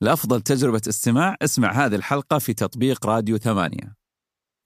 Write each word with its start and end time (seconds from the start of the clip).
لأفضل 0.00 0.40
تجربة 0.40 0.80
استماع 0.88 1.36
اسمع 1.42 1.72
هذه 1.86 1.94
الحلقة 1.94 2.38
في 2.38 2.54
تطبيق 2.54 3.06
راديو 3.06 3.38
ثمانية. 3.38 3.94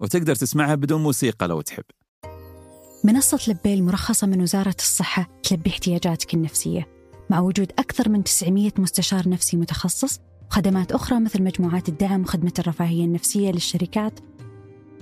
وتقدر 0.02 0.34
تسمعها 0.34 0.74
بدون 0.74 1.02
موسيقى 1.02 1.48
لو 1.48 1.60
تحب. 1.60 1.84
منصة 3.04 3.38
لبي 3.48 3.74
المرخصة 3.74 4.26
من 4.26 4.40
وزارة 4.40 4.76
الصحة 4.78 5.28
تلبي 5.42 5.70
احتياجاتك 5.70 6.34
النفسية. 6.34 6.88
مع 7.30 7.40
وجود 7.40 7.72
أكثر 7.78 8.08
من 8.08 8.24
900 8.24 8.70
مستشار 8.78 9.28
نفسي 9.28 9.56
متخصص 9.56 10.20
وخدمات 10.50 10.92
أخرى 10.92 11.20
مثل 11.20 11.42
مجموعات 11.42 11.88
الدعم 11.88 12.20
وخدمة 12.20 12.52
الرفاهية 12.58 13.04
النفسية 13.04 13.50
للشركات 13.50 14.20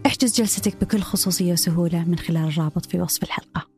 احجز 0.06 0.34
جلستك 0.34 0.76
بكل 0.80 1.00
خصوصية 1.00 1.52
وسهولة 1.52 2.04
من 2.04 2.18
خلال 2.18 2.48
الرابط 2.48 2.86
في 2.86 3.00
وصف 3.00 3.22
الحلقة. 3.22 3.68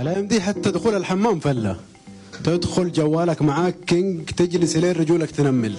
الأيام 0.00 0.26
دي 0.26 0.40
حتى 0.40 0.70
دخول 0.70 0.94
الحمام 0.94 1.40
فله 1.40 1.80
تدخل 2.44 2.92
جوالك 2.92 3.42
معاك 3.42 3.74
كينج 3.86 4.30
تجلس 4.30 4.76
لين 4.76 4.92
رجولك 4.92 5.30
تنمل. 5.30 5.74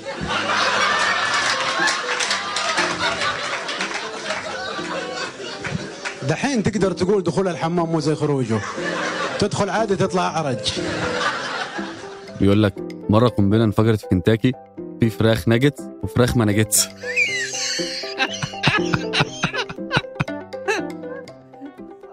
دحين 6.29 6.63
تقدر 6.63 6.91
تقول 6.91 7.23
دخول 7.23 7.47
الحمام 7.47 7.89
مو 7.89 7.99
زي 7.99 8.15
خروجه. 8.15 8.59
تدخل 9.39 9.69
عادي 9.69 9.95
تطلع 9.95 10.37
عرج 10.37 10.73
بيقول 12.41 12.63
لك 12.63 12.73
مرة 13.09 13.27
قنبلة 13.27 13.63
انفجرت 13.63 13.99
في 13.99 14.07
كنتاكي 14.07 14.51
في 14.99 15.09
فراخ 15.09 15.47
ناجتس 15.47 15.83
وفراخ 16.03 16.37
ما 16.37 16.45
ناجتس. 16.45 16.87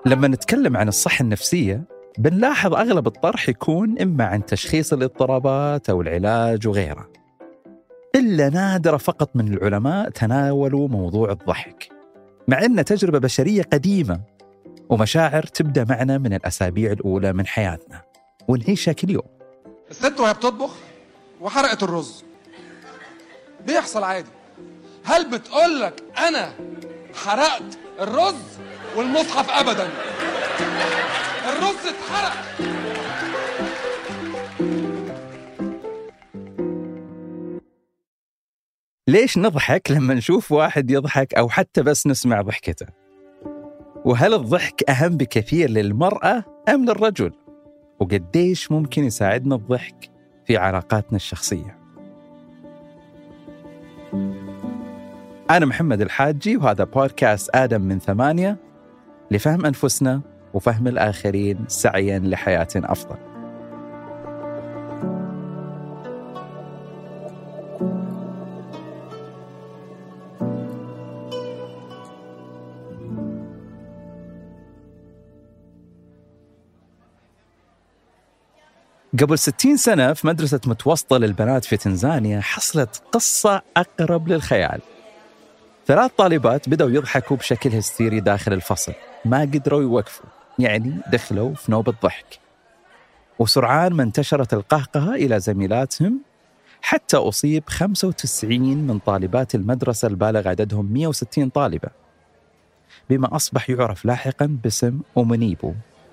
لما 0.07 0.29
نتكلم 0.29 0.77
عن 0.77 0.89
الصحة 0.89 1.23
النفسية 1.23 1.94
بنلاحظ 2.19 2.75
أغلب 2.75 3.07
الطرح 3.07 3.49
يكون 3.49 3.99
إما 3.99 4.25
عن 4.25 4.47
تشخيص 4.47 4.93
الاضطرابات 4.93 5.91
أو 5.91 6.01
العلاج 6.01 6.69
وغيره. 6.69 7.09
إلا 8.15 8.49
نادرة 8.49 8.97
فقط 8.97 9.31
من 9.37 9.55
العلماء 9.55 10.11
تناولوا 10.11 10.89
موضوع 10.89 11.31
الضحك 11.31 11.89
مع 12.49 12.65
أنه 12.65 12.83
تجربة 12.83 13.19
بشرية 13.19 13.63
قديمة 13.63 14.21
ومشاعر 14.89 15.43
تبدأ 15.43 15.85
معنا 15.89 16.19
من 16.19 16.35
الأسابيع 16.35 16.93
الأولى 16.93 17.33
من 17.33 17.47
حياتنا 17.47 18.03
ونعيشها 18.49 18.93
كل 18.93 19.11
يوم. 19.11 19.27
الست 19.91 20.21
وهي 20.21 20.35
بتطبخ 20.35 20.71
وحرقت 21.41 21.83
الرز. 21.83 22.25
بيحصل 23.67 24.03
عادي. 24.03 24.31
هل 25.05 25.31
بتقول 25.31 25.81
لك 25.81 26.03
أنا 26.29 26.53
حرقت 27.15 27.79
الرز 28.01 28.59
والمصحف 28.97 29.51
ابدا؟ 29.51 29.89
الرز 31.45 31.87
اتحرق. 31.87 32.45
ليش 39.09 39.39
نضحك 39.39 39.91
لما 39.91 40.15
نشوف 40.15 40.53
واحد 40.53 40.91
يضحك 40.91 41.35
أو 41.35 41.49
حتى 41.49 41.83
بس 41.83 42.07
نسمع 42.07 42.41
ضحكته؟ 42.41 42.87
وهل 44.05 44.35
الضحك 44.35 44.91
أهم 44.91 45.17
بكثير 45.17 45.71
للمرأة 45.71 46.45
أم 46.69 46.85
للرجل؟ 46.85 47.33
وقديش 48.01 48.73
ممكن 48.73 49.05
يساعدنا 49.05 49.55
الضحك 49.55 50.11
في 50.47 50.57
علاقاتنا 50.57 51.17
الشخصية؟ 51.17 51.79
أنا 55.51 55.67
محمد 55.67 56.01
الحاجي 56.01 56.57
وهذا 56.57 56.85
بودكاست 56.85 57.51
آدم 57.57 57.81
من 57.81 57.99
ثمانية 57.99 58.57
لفهم 59.31 59.67
أنفسنا 59.67 60.34
وفهم 60.55 60.89
الآخرين 60.89 61.65
سعيا 61.69 62.19
لحياة 62.19 62.69
أفضل. 62.77 63.17
قبل 79.21 79.39
60 79.39 79.77
سنة 79.77 80.13
في 80.13 80.27
مدرسة 80.27 80.61
متوسطة 80.67 81.17
للبنات 81.17 81.65
في 81.65 81.77
تنزانيا 81.77 82.41
حصلت 82.41 83.03
قصة 83.13 83.63
أقرب 83.77 84.29
للخيال. 84.29 84.81
ثلاث 85.87 86.11
طالبات 86.17 86.69
بدأوا 86.69 86.91
يضحكوا 86.91 87.37
بشكل 87.37 87.71
هستيري 87.71 88.21
داخل 88.21 88.53
الفصل. 88.53 88.93
ما 89.25 89.41
قدروا 89.41 89.83
يوقفوا. 89.83 90.44
يعني 90.59 90.95
دخلوا 91.13 91.55
في 91.55 91.73
نوبة 91.73 91.95
ضحك 92.03 92.39
وسرعان 93.39 93.93
ما 93.93 94.03
انتشرت 94.03 94.55
القهقهة 94.55 95.15
إلى 95.15 95.41
زميلاتهم 95.41 96.21
حتى 96.83 97.17
أصيب 97.17 97.63
95 97.67 98.61
من 98.61 98.99
طالبات 98.99 99.55
المدرسة 99.55 100.09
البالغ 100.09 100.49
عددهم 100.49 100.93
160 100.93 101.49
طالبة. 101.49 101.89
بما 103.11 103.37
أصبح 103.37 103.71
يعرف 103.71 104.05
لاحقا 104.05 104.59
باسم 104.63 105.01
أومنيبو 105.17 105.73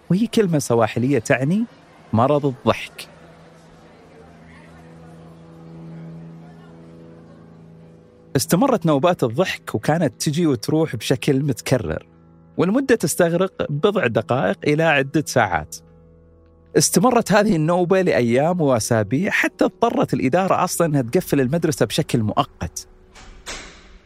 وهي 0.09 0.28
كلمة 0.28 0.59
سواحلية 0.59 1.19
تعني 1.19 1.66
مرض 2.13 2.46
الضحك. 2.46 3.07
استمرت 8.35 8.85
نوبات 8.85 9.24
الضحك 9.24 9.75
وكانت 9.75 10.22
تجي 10.22 10.47
وتروح 10.47 10.96
بشكل 10.96 11.44
متكرر. 11.44 12.10
والمدة 12.57 12.95
تستغرق 12.95 13.66
بضع 13.69 14.07
دقائق 14.07 14.57
إلى 14.67 14.84
عدة 14.84 15.23
ساعات. 15.28 15.75
استمرت 16.78 17.31
هذه 17.31 17.56
النوبة 17.56 18.01
لأيام 18.01 18.62
وأسابيع 18.62 19.31
حتى 19.31 19.66
اضطرت 19.66 20.13
الإدارة 20.13 20.63
أصلا 20.63 20.88
أنها 20.88 21.01
تقفل 21.01 21.41
المدرسة 21.41 21.85
بشكل 21.85 22.19
مؤقت. 22.19 22.88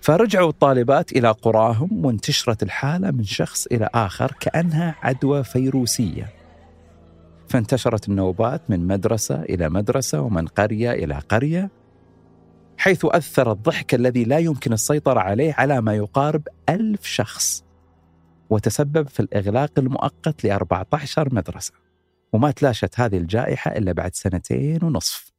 فرجعوا 0.01 0.49
الطالبات 0.49 1.11
إلى 1.11 1.31
قراهم 1.31 2.05
وانتشرت 2.05 2.63
الحالة 2.63 3.11
من 3.11 3.23
شخص 3.23 3.65
إلى 3.65 3.89
آخر 3.93 4.31
كأنها 4.39 4.95
عدوى 5.01 5.43
فيروسية. 5.43 6.33
فانتشرت 7.49 8.09
النوبات 8.09 8.61
من 8.69 8.87
مدرسة 8.87 9.41
إلى 9.41 9.69
مدرسة 9.69 10.21
ومن 10.21 10.47
قرية 10.47 10.91
إلى 10.91 11.19
قرية 11.29 11.69
حيث 12.77 13.05
أثر 13.05 13.51
الضحك 13.51 13.93
الذي 13.93 14.23
لا 14.23 14.37
يمكن 14.37 14.73
السيطرة 14.73 15.19
عليه 15.19 15.53
على 15.57 15.81
ما 15.81 15.95
يقارب 15.95 16.47
ألف 16.69 17.05
شخص. 17.05 17.64
وتسبب 18.49 19.07
في 19.07 19.19
الإغلاق 19.19 19.71
المؤقت 19.77 20.43
ل 20.43 20.51
14 20.51 21.35
مدرسة. 21.35 21.73
وما 22.33 22.51
تلاشت 22.51 22.99
هذه 22.99 23.17
الجائحة 23.17 23.71
إلا 23.71 23.91
بعد 23.91 24.15
سنتين 24.15 24.83
ونصف. 24.83 25.31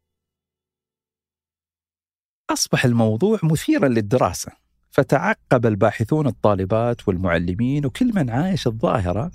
أصبح 2.51 2.85
الموضوع 2.85 3.39
مثيرا 3.43 3.89
للدراسة. 3.89 4.53
فتعقب 4.91 5.67
الباحثون 5.67 6.27
الطالبات 6.27 7.09
والمعلمين 7.09 7.87
وكل 7.87 8.13
من 8.15 8.31
عايش 8.31 8.67
الظاهرة 8.67 9.31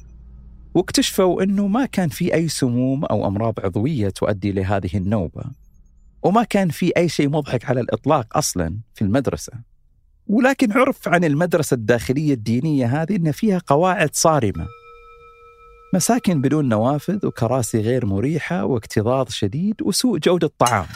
واكتشفوا 0.73 1.43
أنه 1.43 1.67
ما 1.67 1.85
كان 1.85 2.09
في 2.09 2.33
أي 2.33 2.47
سموم 2.47 3.05
أو 3.05 3.27
أمراض 3.27 3.53
عضوية 3.59 4.09
تؤدي 4.09 4.51
لهذه 4.51 4.97
النوبة. 4.97 5.43
وما 6.23 6.43
كان 6.43 6.69
في 6.69 6.91
أي 6.97 7.09
شيء 7.09 7.29
مضحك 7.29 7.65
على 7.65 7.81
الإطلاق 7.81 8.37
أصلا 8.37 8.79
في 8.93 9.01
المدرسة. 9.01 9.70
ولكن 10.31 10.71
عرف 10.71 11.07
عن 11.07 11.23
المدرسة 11.23 11.75
الداخلية 11.75 12.33
الدينية 12.33 13.01
هذه 13.01 13.15
أن 13.15 13.31
فيها 13.31 13.61
قواعد 13.67 14.15
صارمة. 14.15 14.67
مساكن 15.93 16.41
بدون 16.41 16.69
نوافذ 16.69 17.25
وكراسي 17.25 17.81
غير 17.81 18.05
مريحة 18.05 18.65
واكتظاظ 18.65 19.29
شديد 19.29 19.81
وسوء 19.81 20.17
جودة 20.17 20.51
طعام 20.57 20.87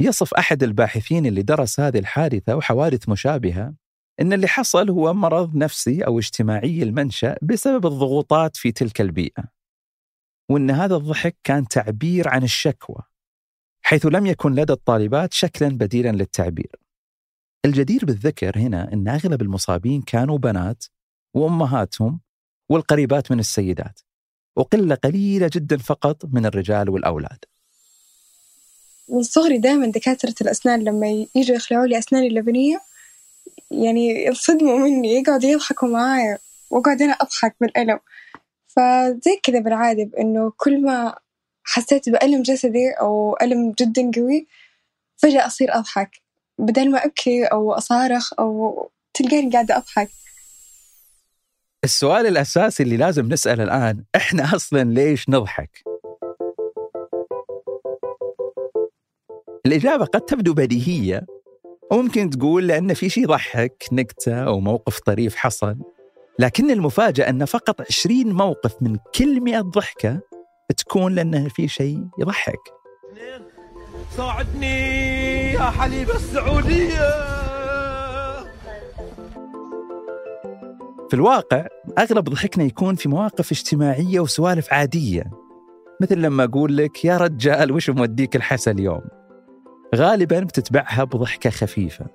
يصف 0.00 0.34
أحد 0.34 0.62
الباحثين 0.62 1.26
اللي 1.26 1.42
درس 1.42 1.80
هذه 1.80 1.98
الحادثة 1.98 2.56
وحوادث 2.56 3.08
مشابهة 3.08 3.74
أن 4.20 4.32
اللي 4.32 4.48
حصل 4.48 4.90
هو 4.90 5.14
مرض 5.14 5.56
نفسي 5.56 6.06
أو 6.06 6.18
اجتماعي 6.18 6.82
المنشأ 6.82 7.36
بسبب 7.42 7.86
الضغوطات 7.86 8.56
في 8.56 8.72
تلك 8.72 9.00
البيئة 9.00 9.44
وأن 10.50 10.70
هذا 10.70 10.96
الضحك 10.96 11.36
كان 11.44 11.68
تعبير 11.68 12.28
عن 12.28 12.42
الشكوى. 12.42 13.09
حيث 13.90 14.06
لم 14.06 14.26
يكن 14.26 14.54
لدى 14.54 14.72
الطالبات 14.72 15.32
شكلا 15.32 15.68
بديلا 15.68 16.08
للتعبير. 16.08 16.76
الجدير 17.64 18.04
بالذكر 18.04 18.58
هنا 18.58 18.92
أن 18.92 19.08
أغلب 19.08 19.42
المصابين 19.42 20.02
كانوا 20.02 20.38
بنات 20.38 20.84
وأمهاتهم 21.34 22.20
والقريبات 22.68 23.32
من 23.32 23.38
السيدات 23.38 24.00
وقلة 24.56 24.94
قليلة 24.94 25.50
جدا 25.52 25.76
فقط 25.76 26.24
من 26.24 26.46
الرجال 26.46 26.90
والأولاد. 26.90 27.44
من 29.08 29.22
صغري 29.22 29.58
دائما 29.58 29.86
دكاترة 29.86 30.34
الأسنان 30.40 30.84
لما 30.84 31.26
يجوا 31.34 31.56
يخلعوا 31.56 31.86
لي 31.86 31.98
أسناني 31.98 32.26
اللبنية 32.26 32.80
يعني 33.70 34.24
ينصدموا 34.26 34.78
مني 34.78 35.14
يقعدوا 35.14 35.50
يضحكوا 35.50 35.88
معايا 35.88 36.38
وأقعد 36.70 37.02
أنا 37.02 37.12
أضحك 37.12 37.56
بالألم. 37.60 37.98
فزي 38.66 39.40
كذا 39.42 39.60
بالعادة 39.60 40.04
بإنه 40.04 40.52
كل 40.56 40.82
ما 40.82 41.14
حسيت 41.72 42.08
بألم 42.08 42.42
جسدي 42.42 42.90
أو 43.00 43.36
ألم 43.42 43.74
جدا 43.80 44.10
قوي 44.16 44.46
فجأة 45.16 45.46
أصير 45.46 45.74
أضحك 45.74 46.10
بدل 46.58 46.90
ما 46.90 47.04
أبكي 47.04 47.44
أو 47.44 47.72
أصارخ 47.72 48.32
أو 48.38 48.90
تلقاني 49.14 49.50
قاعدة 49.50 49.76
أضحك 49.76 50.08
السؤال 51.84 52.26
الأساسي 52.26 52.82
اللي 52.82 52.96
لازم 52.96 53.28
نسأل 53.28 53.60
الآن 53.60 54.04
إحنا 54.16 54.54
أصلا 54.56 54.84
ليش 54.84 55.28
نضحك؟ 55.28 55.84
الإجابة 59.66 60.04
قد 60.04 60.20
تبدو 60.20 60.54
بديهية 60.54 61.26
وممكن 61.92 62.30
تقول 62.30 62.66
لأن 62.68 62.94
في 62.94 63.08
شيء 63.08 63.24
يضحك 63.24 63.84
نكتة 63.92 64.44
أو 64.44 64.60
موقف 64.60 65.00
طريف 65.00 65.36
حصل 65.36 65.76
لكن 66.38 66.70
المفاجأة 66.70 67.28
أن 67.28 67.44
فقط 67.44 67.80
20 67.80 68.32
موقف 68.32 68.82
من 68.82 68.98
كل 69.14 69.40
100 69.40 69.60
ضحكة 69.60 70.29
تكون 70.72 71.14
لأنه 71.14 71.48
في 71.48 71.68
شيء 71.68 72.06
يضحك. 72.18 72.60
ساعدني 74.16 75.52
يا 75.52 75.60
حليب 75.60 76.10
السعودية. 76.10 77.10
في 81.08 81.14
الواقع 81.14 81.66
أغلب 81.98 82.24
ضحكنا 82.24 82.64
يكون 82.64 82.94
في 82.94 83.08
مواقف 83.08 83.52
اجتماعية 83.52 84.20
وسوالف 84.20 84.72
عادية. 84.72 85.30
مثل 86.00 86.18
لما 86.18 86.44
أقول 86.44 86.76
لك 86.76 87.04
يا 87.04 87.16
رجال 87.16 87.72
وش 87.72 87.90
موديك 87.90 88.36
الحسا 88.36 88.70
اليوم؟ 88.70 89.02
غالبا 89.94 90.40
بتتبعها 90.40 91.04
بضحكة 91.04 91.50
خفيفة. 91.50 92.06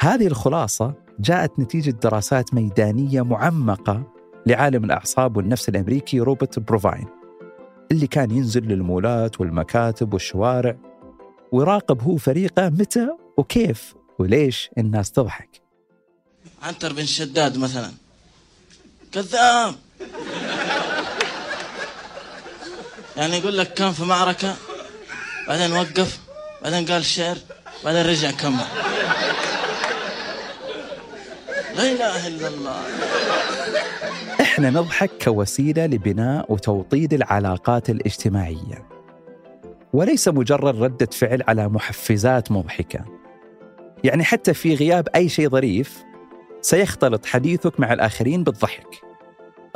هذه 0.00 0.26
الخلاصة 0.26 0.94
جاءت 1.20 1.58
نتيجة 1.58 1.90
دراسات 1.90 2.54
ميدانية 2.54 3.22
معمقة 3.22 4.12
لعالم 4.46 4.84
الأعصاب 4.84 5.36
والنفس 5.36 5.68
الأمريكي 5.68 6.20
روبرت 6.20 6.58
بروفاين. 6.58 7.19
اللي 7.92 8.06
كان 8.06 8.30
ينزل 8.30 8.62
للمولات 8.62 9.40
والمكاتب 9.40 10.12
والشوارع 10.12 10.76
ويراقب 11.52 12.02
هو 12.02 12.16
فريقه 12.16 12.68
متى 12.68 13.08
وكيف 13.36 13.94
وليش 14.18 14.70
الناس 14.78 15.12
تضحك. 15.12 15.60
عنتر 16.62 16.92
بن 16.92 17.04
شداد 17.04 17.58
مثلا. 17.58 17.92
كذاب. 19.12 19.74
يعني 23.16 23.36
يقول 23.36 23.58
لك 23.58 23.74
كان 23.74 23.92
في 23.92 24.04
معركة 24.04 24.56
بعدين 25.48 25.72
وقف 25.72 26.18
بعدين 26.62 26.86
قال 26.86 27.04
شعر 27.04 27.36
بعدين 27.84 28.06
رجع 28.06 28.30
كمل. 28.30 28.64
لا 31.76 31.92
إله 31.92 32.26
إلا 32.26 32.48
الله. 32.48 32.84
إحنا 34.60 34.80
نضحك 34.80 35.10
كوسيلة 35.24 35.86
لبناء 35.86 36.52
وتوطيد 36.52 37.14
العلاقات 37.14 37.90
الاجتماعية. 37.90 38.88
وليس 39.92 40.28
مجرد 40.28 40.82
ردة 40.82 41.08
فعل 41.12 41.42
على 41.48 41.68
محفزات 41.68 42.52
مضحكة. 42.52 43.04
يعني 44.04 44.24
حتى 44.24 44.54
في 44.54 44.74
غياب 44.74 45.08
أي 45.14 45.28
شيء 45.28 45.48
ظريف 45.48 46.04
سيختلط 46.60 47.26
حديثك 47.26 47.80
مع 47.80 47.92
الآخرين 47.92 48.44
بالضحك. 48.44 48.86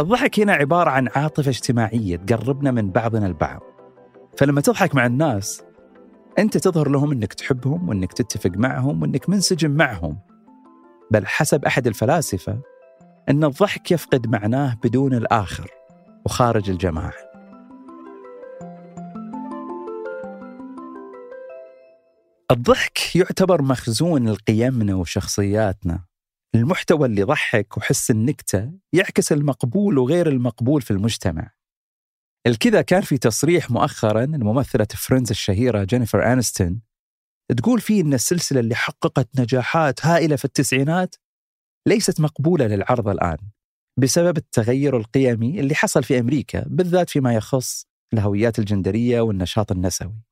الضحك 0.00 0.40
هنا 0.40 0.52
عبارة 0.52 0.90
عن 0.90 1.08
عاطفة 1.16 1.48
اجتماعية 1.48 2.16
تقربنا 2.16 2.70
من 2.70 2.90
بعضنا 2.90 3.26
البعض. 3.26 3.62
فلما 4.36 4.60
تضحك 4.60 4.94
مع 4.94 5.06
الناس 5.06 5.62
أنت 6.38 6.58
تظهر 6.58 6.88
لهم 6.88 7.12
إنك 7.12 7.34
تحبهم 7.34 7.88
وإنك 7.88 8.12
تتفق 8.12 8.52
معهم 8.56 9.02
وإنك 9.02 9.28
منسجم 9.28 9.70
معهم. 9.70 10.18
بل 11.10 11.26
حسب 11.26 11.64
أحد 11.64 11.86
الفلاسفة 11.86 12.73
أن 13.28 13.44
الضحك 13.44 13.90
يفقد 13.92 14.26
معناه 14.26 14.74
بدون 14.84 15.14
الآخر 15.14 15.70
وخارج 16.26 16.70
الجماعة. 16.70 17.12
الضحك 22.50 23.16
يعتبر 23.16 23.62
مخزون 23.62 24.28
لقيمنا 24.28 24.94
وشخصياتنا. 24.94 26.04
المحتوى 26.54 27.06
اللي 27.06 27.20
يضحك 27.20 27.76
وحس 27.76 28.10
النكتة 28.10 28.72
يعكس 28.92 29.32
المقبول 29.32 29.98
وغير 29.98 30.28
المقبول 30.28 30.82
في 30.82 30.90
المجتمع. 30.90 31.50
الكذا 32.46 32.82
كان 32.82 33.00
في 33.00 33.18
تصريح 33.18 33.70
مؤخرا 33.70 34.24
الممثله 34.24 34.86
Friends 34.94 35.30
الشهيرة 35.30 35.84
جينيفر 35.84 36.32
انستون 36.32 36.80
تقول 37.56 37.80
فيه 37.80 38.02
إن 38.02 38.14
السلسلة 38.14 38.60
اللي 38.60 38.74
حققت 38.74 39.28
نجاحات 39.40 40.06
هائلة 40.06 40.36
في 40.36 40.44
التسعينات 40.44 41.16
ليست 41.86 42.20
مقبولة 42.20 42.66
للعرض 42.66 43.08
الآن 43.08 43.36
بسبب 43.98 44.36
التغير 44.36 44.96
القيمي 44.96 45.60
اللي 45.60 45.74
حصل 45.74 46.04
في 46.04 46.20
أمريكا 46.20 46.64
بالذات 46.66 47.10
فيما 47.10 47.34
يخص 47.34 47.86
الهويات 48.14 48.58
الجندرية 48.58 49.20
والنشاط 49.20 49.72
النسوي. 49.72 50.22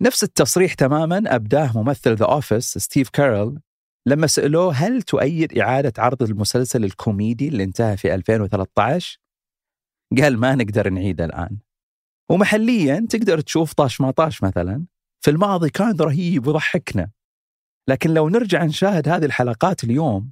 نفس 0.00 0.24
التصريح 0.24 0.74
تماما 0.74 1.22
أبداه 1.26 1.72
ممثل 1.82 2.14
The 2.14 2.24
Office 2.24 2.78
ستيف 2.78 3.08
كارل 3.08 3.60
لما 4.06 4.26
سألوه 4.26 4.72
هل 4.72 5.02
تؤيد 5.02 5.58
إعادة 5.58 5.92
عرض 5.98 6.22
المسلسل 6.22 6.84
الكوميدي 6.84 7.48
اللي 7.48 7.62
انتهى 7.64 7.96
في 7.96 8.14
2013 8.14 9.18
قال 10.18 10.38
ما 10.38 10.54
نقدر 10.54 10.90
نعيده 10.90 11.24
الآن. 11.24 11.58
ومحليا 12.30 13.06
تقدر 13.10 13.40
تشوف 13.40 13.72
طاش 13.72 14.00
ما 14.00 14.10
طاش 14.10 14.42
مثلا 14.42 14.86
في 15.24 15.30
الماضي 15.30 15.70
كان 15.70 15.96
رهيب 16.00 16.46
وضحكنا 16.46 17.10
لكن 17.88 18.14
لو 18.14 18.28
نرجع 18.28 18.64
نشاهد 18.64 19.08
هذه 19.08 19.24
الحلقات 19.24 19.84
اليوم 19.84 20.30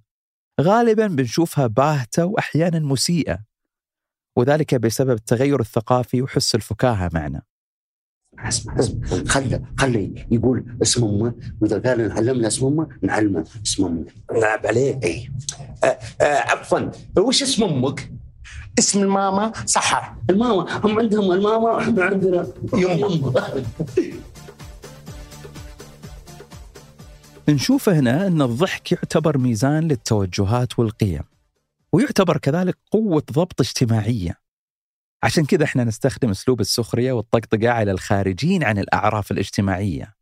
غالبا 0.61 1.07
بنشوفها 1.07 1.67
باهتة 1.67 2.25
واحيانا 2.25 2.79
مسيئة 2.79 3.39
وذلك 4.37 4.75
بسبب 4.75 5.11
التغير 5.11 5.61
الثقافي 5.61 6.23
وحس 6.23 6.55
الفكاهة 6.55 7.11
معنا. 7.15 7.43
اسمع 8.39 8.79
اسمع 8.79 9.25
خلي 9.29 9.63
خلي 9.79 10.27
يقول 10.31 10.65
اسم 10.83 11.05
أمه 11.05 11.35
وإذا 11.61 11.79
قال 11.79 12.09
نعلمنا 12.09 12.47
اسم 12.47 12.67
أمه 12.67 12.89
نعلمه 13.03 13.45
اسم 13.67 13.85
أمه. 13.85 14.05
نلعب 14.33 14.67
عليه 14.67 15.01
اي 15.05 15.31
آه 15.85 15.99
آه 16.21 16.51
عفوا. 16.51 16.91
وش 17.19 17.43
اسم 17.43 17.65
أمك؟ 17.65 18.13
اسم 18.79 19.03
الماما 19.03 19.53
صح 19.67 20.17
الماما 20.31 20.87
هم 20.87 20.99
عندهم 20.99 21.33
الماما 21.33 21.71
وإحنا 21.71 22.05
عندنا. 22.05 22.47
يمه 22.75 23.35
نشوف 27.49 27.89
هنا 27.89 28.27
أن 28.27 28.43
الضحك 28.43 28.93
يعتبر 28.93 29.39
ميزان 29.39 29.89
للتوجهات 29.89 30.79
والقيم 30.79 31.23
ويعتبر 31.93 32.39
كذلك 32.39 32.79
قوة 32.91 33.23
ضبط 33.33 33.61
اجتماعية 33.61 34.45
عشان 35.25 35.45
كذا 35.45 35.65
إحنا 35.65 35.85
نستخدم 35.85 36.31
أسلوب 36.31 36.61
السخرية 36.61 37.13
والطقطقة 37.13 37.69
على 37.69 37.91
الخارجين 37.91 38.65
عن 38.65 38.79
الأعراف 38.79 39.31
الاجتماعية. 39.31 40.15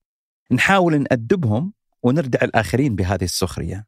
نحاول 0.52 1.02
نأدبهم 1.02 1.72
ونردع 2.02 2.38
الآخرين 2.42 2.96
بهذه 2.96 3.24
السخرية. 3.24 3.86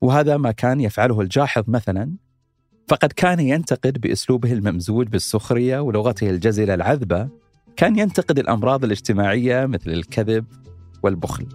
وهذا 0.00 0.36
ما 0.36 0.52
كان 0.52 0.80
يفعله 0.80 1.20
الجاحظ 1.20 1.64
مثلا 1.68 2.16
فقد 2.88 3.12
كان 3.12 3.40
ينتقد 3.40 4.00
بأسلوبه 4.00 4.52
الممزوج 4.52 5.06
بالسخرية 5.06 5.80
ولغته 5.80 6.30
الجزلة 6.30 6.74
العذبة 6.74 7.28
كان 7.76 7.98
ينتقد 7.98 8.38
الأمراض 8.38 8.84
الاجتماعية 8.84 9.66
مثل 9.66 9.90
الكذب 9.90 10.44
والبخل. 11.02 11.46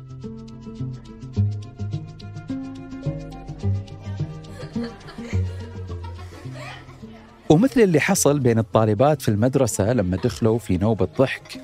ومثل 7.49 7.81
اللي 7.81 7.99
حصل 7.99 8.39
بين 8.39 8.59
الطالبات 8.59 9.21
في 9.21 9.29
المدرسة 9.29 9.93
لما 9.93 10.17
دخلوا 10.17 10.57
في 10.57 10.77
نوبة 10.77 11.07
ضحك 11.17 11.61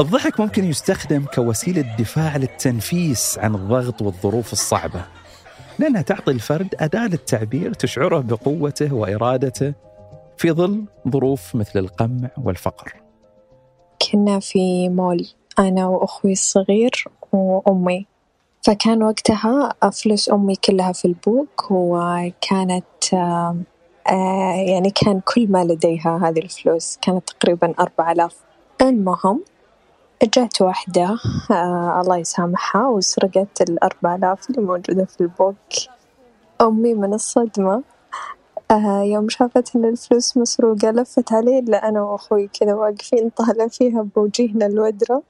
الضحك 0.00 0.40
ممكن 0.40 0.64
يستخدم 0.64 1.24
كوسيلة 1.34 1.96
دفاع 1.98 2.36
للتنفيس 2.36 3.38
عن 3.38 3.54
الضغط 3.54 4.02
والظروف 4.02 4.52
الصعبة 4.52 5.04
لأنها 5.78 6.02
تعطي 6.02 6.30
الفرد 6.30 6.74
أداة 6.80 7.06
للتعبير 7.06 7.72
تشعره 7.72 8.18
بقوته 8.18 8.94
وإرادته 8.94 9.74
في 10.36 10.52
ظل 10.52 10.84
ظروف 11.08 11.54
مثل 11.54 11.78
القمع 11.78 12.30
والفقر. 12.44 12.92
كنا 14.12 14.40
في 14.40 14.88
مول 14.88 15.26
أنا 15.58 15.86
وأخوي 15.86 16.32
الصغير 16.32 17.04
وأمي. 17.32 18.06
فكان 18.62 19.02
وقتها 19.02 19.74
فلوس 19.92 20.30
أمي 20.30 20.56
كلها 20.56 20.92
في 20.92 21.04
البوك 21.04 21.70
وكانت 21.70 22.84
يعني 24.68 24.90
كان 24.90 25.20
كل 25.20 25.50
ما 25.50 25.64
لديها 25.64 26.20
هذه 26.22 26.38
الفلوس 26.38 26.98
كانت 27.02 27.30
تقريبا 27.30 27.74
أربع 27.80 28.12
آلاف. 28.12 28.36
المهم 28.82 29.44
جات 30.22 30.60
واحدة 30.62 31.16
آه 31.50 32.00
الله 32.00 32.16
يسامحها 32.16 32.86
وسرقت 32.88 33.60
الأربع 33.60 34.14
آلاف 34.14 34.50
اللي 34.50 34.62
موجودة 34.62 35.04
في 35.04 35.20
البوك 35.20 35.56
أمي 36.60 36.94
من 36.94 37.14
الصدمة 37.14 37.82
آه 38.70 39.02
يوم 39.02 39.28
شافت 39.28 39.76
إن 39.76 39.84
الفلوس 39.84 40.36
مسروقة 40.36 40.90
لفت 40.90 41.32
علي 41.32 41.58
إلا 41.58 41.88
أنا 41.88 42.02
وأخوي 42.02 42.48
كذا 42.48 42.74
واقفين 42.74 43.28
طالع 43.30 43.68
فيها 43.68 44.02
بوجيهنا 44.02 44.66
الودرة. 44.66 45.22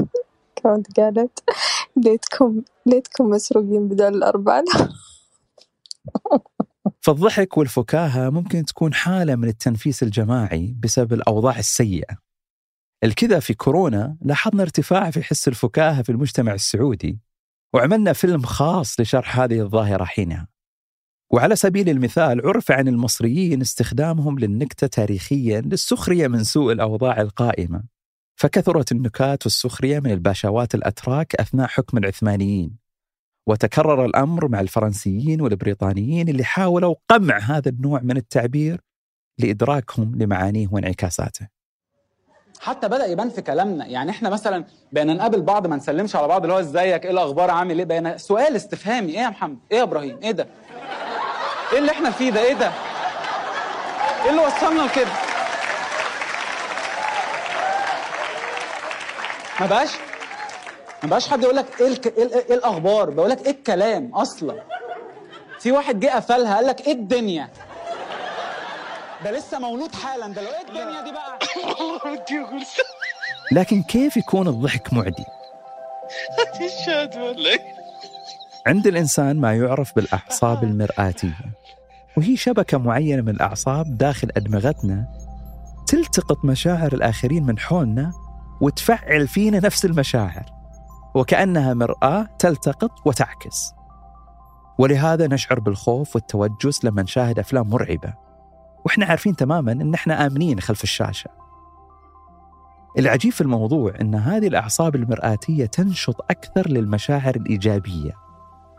كانت 0.56 1.00
قالت 1.00 1.38
ليتكم 1.96 2.62
ليتكم 2.86 3.24
مسروقين 3.30 3.88
بدل 3.88 4.14
الأربع 4.14 4.58
آلاف. 4.58 4.88
فالضحك 7.06 7.58
والفكاهة 7.58 8.30
ممكن 8.30 8.64
تكون 8.64 8.94
حالة 8.94 9.36
من 9.36 9.48
التنفيس 9.48 10.02
الجماعي 10.02 10.76
بسبب 10.82 11.12
الأوضاع 11.12 11.58
السيئة. 11.58 12.16
الكذا 13.04 13.40
في 13.40 13.54
كورونا 13.54 14.16
لاحظنا 14.22 14.62
ارتفاع 14.62 15.10
في 15.10 15.22
حس 15.22 15.48
الفكاهة 15.48 16.02
في 16.02 16.12
المجتمع 16.12 16.54
السعودي 16.54 17.18
وعملنا 17.74 18.12
فيلم 18.12 18.42
خاص 18.42 19.00
لشرح 19.00 19.40
هذه 19.40 19.60
الظاهرة 19.60 20.04
حينها. 20.04 20.48
وعلى 21.30 21.56
سبيل 21.56 21.88
المثال 21.88 22.46
عرف 22.46 22.70
عن 22.70 22.88
المصريين 22.88 23.60
استخدامهم 23.60 24.38
للنكتة 24.38 24.86
تاريخيا 24.86 25.60
للسخرية 25.60 26.28
من 26.28 26.44
سوء 26.44 26.72
الأوضاع 26.72 27.20
القائمة 27.20 27.82
فكثرت 28.36 28.92
النكات 28.92 29.46
والسخرية 29.46 30.00
من 30.00 30.10
الباشوات 30.10 30.74
الأتراك 30.74 31.34
أثناء 31.34 31.66
حكم 31.66 31.98
العثمانيين. 31.98 32.85
وتكرر 33.46 34.04
الأمر 34.04 34.48
مع 34.48 34.60
الفرنسيين 34.60 35.40
والبريطانيين 35.40 36.28
اللي 36.28 36.44
حاولوا 36.44 36.94
قمع 37.08 37.38
هذا 37.38 37.68
النوع 37.68 38.00
من 38.02 38.16
التعبير 38.16 38.80
لإدراكهم 39.38 40.12
لمعانيه 40.16 40.68
وانعكاساته. 40.72 41.48
حتى 42.60 42.88
بدأ 42.88 43.06
يبان 43.06 43.30
في 43.30 43.42
كلامنا 43.42 43.86
يعني 43.86 44.10
إحنا 44.10 44.30
مثلا 44.30 44.64
بقينا 44.92 45.14
نقابل 45.14 45.42
بعض 45.42 45.66
ما 45.66 45.76
نسلمش 45.76 46.16
على 46.16 46.28
بعض 46.28 46.42
اللي 46.42 46.54
هو 46.54 46.60
إزيك؟ 46.60 47.04
إيه 47.04 47.10
الأخبار؟ 47.10 47.50
عامل 47.50 47.78
إيه؟ 47.78 47.84
بقينا 47.84 48.16
سؤال 48.16 48.56
استفهامي. 48.56 49.12
إيه 49.12 49.18
يا 49.18 49.28
محمد؟ 49.28 49.58
إيه 49.72 49.78
يا 49.78 49.82
إبراهيم؟ 49.82 50.18
إيه 50.22 50.30
ده؟ 50.30 50.46
إيه 51.72 51.78
اللي 51.78 51.90
إحنا 51.90 52.10
فيه 52.10 52.30
ده؟ 52.30 52.42
إيه 52.42 52.54
ده؟ 52.54 52.72
إيه 54.24 54.30
اللي 54.30 54.40
وصلنا 54.42 54.82
لكده؟ 54.82 55.10
ما 59.60 59.66
بقاش 59.66 59.90
ما 61.02 61.08
بقاش 61.08 61.28
حد 61.28 61.42
يقول 61.42 61.56
لك 61.56 61.80
إيه 61.80 61.86
الك... 61.88 62.06
إيه, 62.06 62.34
إيه 62.50 62.54
الأخبار؟ 62.54 63.10
بقول 63.10 63.30
لك 63.30 63.46
إيه 63.46 63.50
الكلام؟ 63.50 64.14
أصلا. 64.14 64.62
في 65.60 65.72
واحد 65.72 66.00
جه 66.00 66.06
قفلها 66.16 66.54
قال 66.56 66.66
لك 66.66 66.80
إيه 66.86 66.92
الدنيا؟ 66.92 67.48
ده 69.24 69.30
لسه 69.30 69.58
مولود 69.58 69.94
حالا 69.94 70.28
ده 70.28 70.42
لو 70.42 70.48
إيه 70.48 70.60
الدنيا 70.68 71.00
دي 71.04 71.12
بقى؟ 71.12 71.38
لكن 73.52 73.82
كيف 73.82 74.16
يكون 74.16 74.48
الضحك 74.48 74.92
معدي؟ 74.92 75.24
عند 78.66 78.86
الإنسان 78.86 79.40
ما 79.40 79.56
يعرف 79.56 79.92
بالأعصاب 79.96 80.64
المرآتية 80.64 81.34
وهي 82.16 82.36
شبكة 82.36 82.78
معينة 82.78 83.22
من 83.22 83.28
الأعصاب 83.28 83.98
داخل 83.98 84.28
أدمغتنا 84.36 85.06
تلتقط 85.86 86.44
مشاعر 86.44 86.92
الآخرين 86.92 87.42
من 87.42 87.58
حولنا 87.58 88.12
وتفعل 88.60 89.28
فينا 89.28 89.60
نفس 89.60 89.84
المشاعر. 89.84 90.55
وكأنها 91.16 91.74
مرآة 91.74 92.28
تلتقط 92.38 92.90
وتعكس. 93.06 93.74
ولهذا 94.78 95.26
نشعر 95.26 95.60
بالخوف 95.60 96.16
والتوجس 96.16 96.84
لما 96.84 97.02
نشاهد 97.02 97.38
أفلام 97.38 97.70
مرعبة. 97.70 98.14
وإحنا 98.84 99.06
عارفين 99.06 99.36
تماما 99.36 99.72
أن 99.72 99.94
إحنا 99.94 100.26
آمنين 100.26 100.60
خلف 100.60 100.82
الشاشة. 100.82 101.30
العجيب 102.98 103.32
في 103.32 103.40
الموضوع 103.40 103.92
أن 104.00 104.14
هذه 104.14 104.46
الأعصاب 104.46 104.94
المرآتية 104.96 105.66
تنشط 105.66 106.20
أكثر 106.30 106.68
للمشاعر 106.68 107.36
الإيجابية 107.36 108.12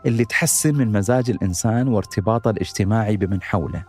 اللي 0.06 0.24
تحسن 0.24 0.74
من 0.74 0.92
مزاج 0.92 1.30
الإنسان 1.30 1.88
وارتباطه 1.88 2.50
الاجتماعي 2.50 3.16
بمن 3.16 3.42
حوله. 3.42 3.84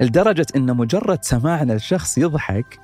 لدرجة 0.00 0.46
أن 0.56 0.76
مجرد 0.76 1.24
سماعنا 1.24 1.72
لشخص 1.72 2.18
يضحك 2.18 2.78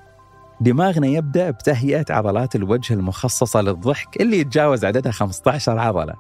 دماغنا 0.61 1.07
يبدأ 1.07 1.51
بتهيئة 1.51 2.05
عضلات 2.11 2.57
الوجه 2.57 2.95
المخصصة 2.95 3.61
للضحك 3.61 4.21
اللي 4.21 4.39
يتجاوز 4.39 4.85
عددها 4.85 5.13
15 5.13 5.79
عضلة. 5.79 6.15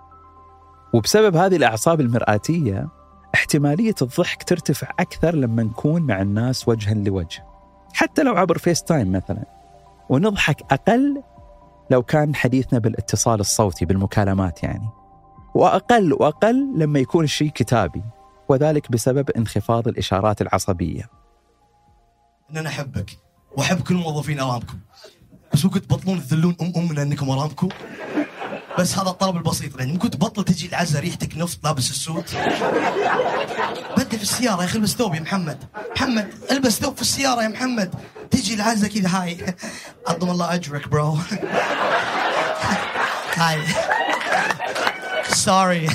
وبسبب 0.94 1.36
هذه 1.36 1.56
الأعصاب 1.56 2.00
المرآتية 2.00 2.88
احتمالية 3.34 3.94
الضحك 4.02 4.42
ترتفع 4.42 4.88
أكثر 4.98 5.34
لما 5.34 5.62
نكون 5.62 6.02
مع 6.02 6.22
الناس 6.22 6.68
وجها 6.68 6.94
لوجه. 6.94 7.44
حتى 7.92 8.22
لو 8.22 8.36
عبر 8.36 8.58
FaceTime 8.58 9.12
مثلا. 9.12 9.44
ونضحك 10.08 10.72
أقل 10.72 11.22
لو 11.90 12.02
كان 12.02 12.34
حديثنا 12.34 12.78
بالاتصال 12.78 13.40
الصوتي 13.40 13.84
بالمكالمات 13.84 14.62
يعني. 14.62 14.88
وأقل 15.54 16.12
وأقل 16.12 16.72
لما 16.76 16.98
يكون 16.98 17.24
الشيء 17.24 17.50
كتابي. 17.50 18.02
وذلك 18.48 18.90
بسبب 18.90 19.30
انخفاض 19.30 19.88
الإشارات 19.88 20.42
العصبية. 20.42 21.10
ان 22.50 22.56
أنا 22.56 22.68
احبك 22.68 23.10
وأحب 23.56 23.80
كل 23.80 23.94
موظفين 23.94 24.40
ارامكو 24.40 24.74
بس 25.52 25.64
ممكن 25.64 25.86
تبطلون 25.86 26.26
تذلون 26.26 26.56
أم 26.60 26.72
أمنا 26.76 27.02
إنكم 27.02 27.30
ارامكو 27.30 27.68
بس 28.78 28.98
هذا 28.98 29.10
الطلب 29.10 29.36
البسيط 29.36 29.78
يعني 29.78 29.92
ممكن 29.92 30.10
تبطل 30.10 30.44
تجي 30.44 30.66
العزة 30.66 31.00
ريحتك 31.00 31.36
نفط 31.36 31.58
لابس 31.64 31.90
السود 31.90 32.24
بدي 33.96 34.16
في 34.16 34.22
السيارة 34.22 34.60
يا 34.60 34.64
أخي 34.64 34.78
البس 34.78 34.90
ثوب 34.90 35.14
يا 35.14 35.20
محمد. 35.20 35.64
محمد 35.96 36.34
البس 36.50 36.80
ثوب 36.80 36.94
في 36.96 37.02
السيارة 37.02 37.42
يا 37.42 37.48
محمد. 37.48 37.94
تجي 38.30 38.54
العزة 38.54 38.88
كذا 38.88 39.08
هاي. 39.08 39.54
عظم 40.08 40.30
الله 40.30 40.54
أجرك 40.54 40.88
bro 40.88 41.18
هاي. 43.36 43.62
sorry 45.28 45.88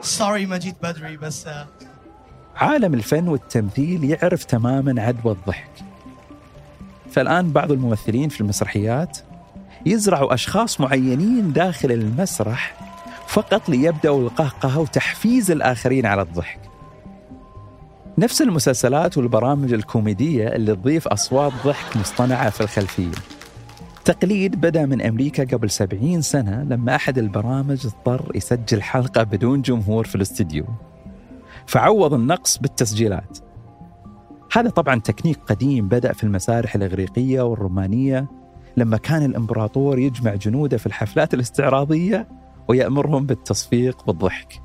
سوري 0.00 0.46
ما 0.46 0.56
جيت 0.56 0.76
بدري 0.82 1.16
بس 1.16 1.46
عالم 2.56 2.94
الفن 2.94 3.28
والتمثيل 3.28 4.04
يعرف 4.04 4.44
تماما 4.44 5.02
عدوى 5.02 5.32
الضحك. 5.32 5.70
فالآن 7.10 7.52
بعض 7.52 7.72
الممثلين 7.72 8.28
في 8.28 8.40
المسرحيات 8.40 9.18
يزرعوا 9.86 10.34
أشخاص 10.34 10.80
معينين 10.80 11.52
داخل 11.52 11.92
المسرح 11.92 12.74
فقط 13.28 13.68
ليبدأوا 13.68 14.22
القهقهة 14.22 14.80
وتحفيز 14.80 15.50
الآخرين 15.50 16.06
على 16.06 16.22
الضحك. 16.22 16.58
نفس 18.18 18.42
المسلسلات 18.42 19.18
والبرامج 19.18 19.72
الكوميدية 19.72 20.48
اللي 20.48 20.74
تضيف 20.74 21.08
أصوات 21.08 21.52
ضحك 21.64 21.96
مصطنعة 21.96 22.50
في 22.50 22.60
الخلفية. 22.60 23.14
تقليد 24.04 24.60
بدأ 24.60 24.86
من 24.86 25.02
أمريكا 25.02 25.44
قبل 25.44 25.70
سبعين 25.70 26.22
سنة 26.22 26.62
لما 26.62 26.94
أحد 26.96 27.18
البرامج 27.18 27.86
اضطر 27.86 28.32
يسجل 28.34 28.82
حلقة 28.82 29.22
بدون 29.22 29.62
جمهور 29.62 30.06
في 30.06 30.14
الاستديو. 30.14 30.64
فعوض 31.66 32.14
النقص 32.14 32.58
بالتسجيلات. 32.58 33.38
هذا 34.52 34.70
طبعا 34.70 35.00
تكنيك 35.00 35.38
قديم 35.38 35.88
بدأ 35.88 36.12
في 36.12 36.24
المسارح 36.24 36.74
الإغريقية 36.74 37.42
والرومانية. 37.42 38.28
لما 38.76 38.96
كان 38.96 39.24
الإمبراطور 39.24 39.98
يجمع 39.98 40.34
جنوده 40.34 40.76
في 40.76 40.86
الحفلات 40.86 41.34
الاستعراضية 41.34 42.28
ويأمرهم 42.68 43.26
بالتصفيق 43.26 44.06
بالضحك. 44.06 44.62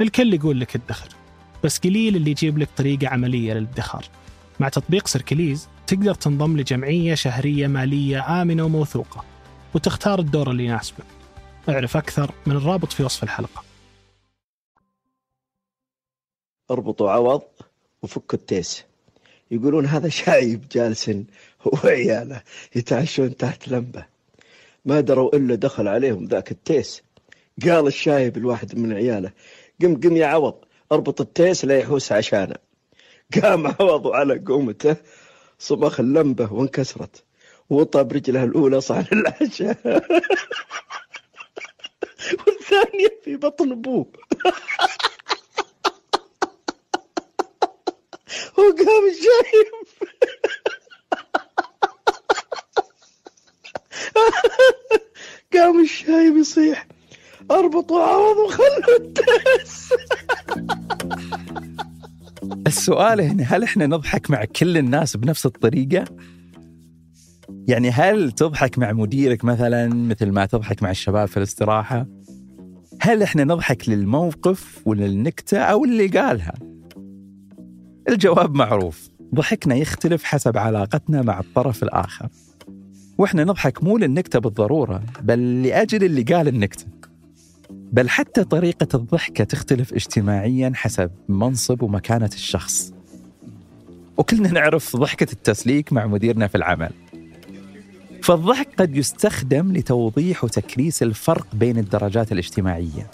الكل 0.00 0.34
يقول 0.34 0.60
لك 0.60 0.76
ادخر 0.76 1.08
بس 1.64 1.78
قليل 1.78 2.16
اللي 2.16 2.30
يجيب 2.30 2.58
لك 2.58 2.68
طريقة 2.76 3.08
عملية 3.08 3.52
للادخار. 3.52 4.04
مع 4.60 4.68
تطبيق 4.68 5.06
Circlys 5.06 5.68
تقدر 5.86 6.14
تنضم 6.14 6.56
لجمعية 6.56 7.14
شهرية 7.14 7.66
مالية 7.66 8.42
آمنة 8.42 8.62
وموثوقة 8.62 9.24
وتختار 9.74 10.18
الدور 10.18 10.50
اللي 10.50 10.64
يناسبك. 10.64 11.04
اعرف 11.68 11.96
أكثر 11.96 12.30
من 12.46 12.56
الرابط 12.56 12.92
في 12.92 13.02
وصف 13.02 13.22
الحلقة. 13.22 13.67
اربطوا 16.70 17.10
عوض 17.10 17.42
وفكوا 18.02 18.38
التيس. 18.38 18.84
يقولون 19.50 19.86
هذا 19.86 20.08
شايب 20.08 20.68
جالس 20.72 21.08
هو 21.62 21.72
وعياله 21.84 22.42
يتعشون 22.76 23.36
تحت 23.36 23.68
لمبة. 23.68 24.06
ما 24.84 25.00
دروا 25.00 25.36
إلا 25.36 25.54
دخل 25.54 25.88
عليهم 25.88 26.24
ذاك 26.24 26.50
التيس. 26.50 27.02
قال 27.64 27.86
الشايب 27.86 28.36
الواحد 28.36 28.78
من 28.78 28.92
عياله 28.92 29.32
قم 29.82 30.00
قم 30.00 30.16
يا 30.16 30.26
عوض 30.26 30.54
اربط 30.92 31.20
التيس 31.20 31.64
لا 31.64 31.78
يحوس 31.78 32.12
عشانه. 32.12 32.56
قام 33.42 33.66
عوض 33.66 34.06
على 34.06 34.38
قومته 34.46 34.96
صمخ 35.58 36.00
اللمبة 36.00 36.52
وانكسرت. 36.52 37.24
وطى 37.70 38.04
برجله 38.04 38.44
الأولى 38.44 38.80
صحن 38.80 39.06
العشاء. 39.18 39.76
والثانية 42.46 43.20
في 43.24 43.36
بطن 43.36 43.72
أبوه. 43.72 44.06
وقام 48.58 49.04
الشايب 49.10 49.68
قام 55.52 55.80
الشايب 55.80 56.36
يصيح 56.36 56.86
أربطوا 57.50 58.02
عوض 58.02 58.36
وخلوا 58.36 58.98
التاس 58.98 59.92
السؤال 62.66 63.20
هنا 63.20 63.42
هل 63.44 63.62
إحنا 63.62 63.86
نضحك 63.86 64.30
مع 64.30 64.44
كل 64.44 64.76
الناس 64.78 65.16
بنفس 65.16 65.46
الطريقة؟ 65.46 66.04
يعني 67.68 67.90
هل 67.90 68.32
تضحك 68.32 68.78
مع 68.78 68.92
مديرك 68.92 69.44
مثلا 69.44 69.94
مثل 69.94 70.30
ما 70.32 70.46
تضحك 70.46 70.82
مع 70.82 70.90
الشباب 70.90 71.28
في 71.28 71.36
الاستراحة؟ 71.36 72.06
هل 73.00 73.22
إحنا 73.22 73.44
نضحك 73.44 73.88
للموقف 73.88 74.82
وللنكتة 74.86 75.58
أو 75.58 75.84
اللي 75.84 76.06
قالها؟ 76.06 76.67
الجواب 78.08 78.54
معروف. 78.54 79.08
ضحكنا 79.34 79.74
يختلف 79.74 80.24
حسب 80.24 80.58
علاقتنا 80.58 81.22
مع 81.22 81.40
الطرف 81.40 81.82
الآخر. 81.82 82.28
وإحنا 83.18 83.44
نضحك 83.44 83.84
مو 83.84 83.98
للنكتة 83.98 84.38
بالضرورة 84.38 85.02
بل 85.22 85.62
لأجل 85.62 86.04
اللي 86.04 86.22
قال 86.22 86.48
النكتة. 86.48 86.86
بل 87.70 88.08
حتى 88.08 88.44
طريقة 88.44 88.96
الضحكة 88.96 89.44
تختلف 89.44 89.92
اجتماعيا 89.92 90.72
حسب 90.74 91.10
منصب 91.28 91.82
ومكانة 91.82 92.30
الشخص. 92.34 92.92
وكلنا 94.16 94.50
نعرف 94.52 94.96
ضحكة 94.96 95.32
التسليك 95.32 95.92
مع 95.92 96.06
مديرنا 96.06 96.46
في 96.46 96.54
العمل. 96.54 96.90
فالضحك 98.22 98.68
قد 98.78 98.96
يستخدم 98.96 99.72
لتوضيح 99.72 100.44
وتكريس 100.44 101.02
الفرق 101.02 101.46
بين 101.52 101.78
الدرجات 101.78 102.32
الاجتماعية. 102.32 103.10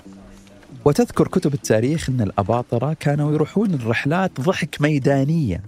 وتذكر 0.84 1.28
كتب 1.28 1.54
التاريخ 1.54 2.08
أن 2.08 2.20
الأباطرة 2.20 2.92
كانوا 2.92 3.32
يروحون 3.32 3.74
الرحلات 3.74 4.40
ضحك 4.40 4.80
ميدانية. 4.80 5.62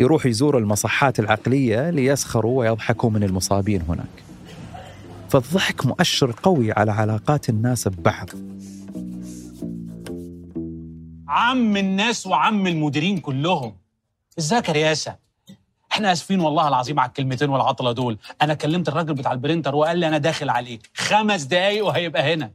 يروحوا 0.00 0.30
يزوروا 0.30 0.60
المصحات 0.60 1.20
العقلية 1.20 1.90
ليسخروا 1.90 2.58
ويضحكوا 2.58 3.10
من 3.10 3.22
المصابين 3.22 3.82
هناك. 3.88 4.22
فالضحك 5.28 5.86
مؤشر 5.86 6.34
قوي 6.42 6.72
على 6.72 6.92
علاقات 6.92 7.48
الناس 7.48 7.88
ببعض. 7.88 8.28
عم 11.28 11.76
الناس 11.76 12.26
وعم 12.26 12.66
المديرين 12.66 13.18
كلهم. 13.18 13.76
ازيك 14.38 14.68
يا 14.68 14.72
رياسة؟ 14.74 15.16
إحنا 15.92 16.12
آسفين 16.12 16.40
والله 16.40 16.68
العظيم 16.68 17.00
على 17.00 17.08
الكلمتين 17.08 17.50
والعطلة 17.50 17.92
دول. 17.92 18.18
أنا 18.42 18.54
كلمت 18.54 18.88
الراجل 18.88 19.14
بتاع 19.14 19.32
ال 19.32 19.37
printer 19.37 19.74
وقال 19.74 19.98
لي 19.98 20.08
أنا 20.08 20.18
داخل 20.18 20.50
عليك 20.50 20.90
خمس 20.94 21.42
دقايق 21.42 21.86
وهيبقى 21.86 22.34
هنا. 22.34 22.52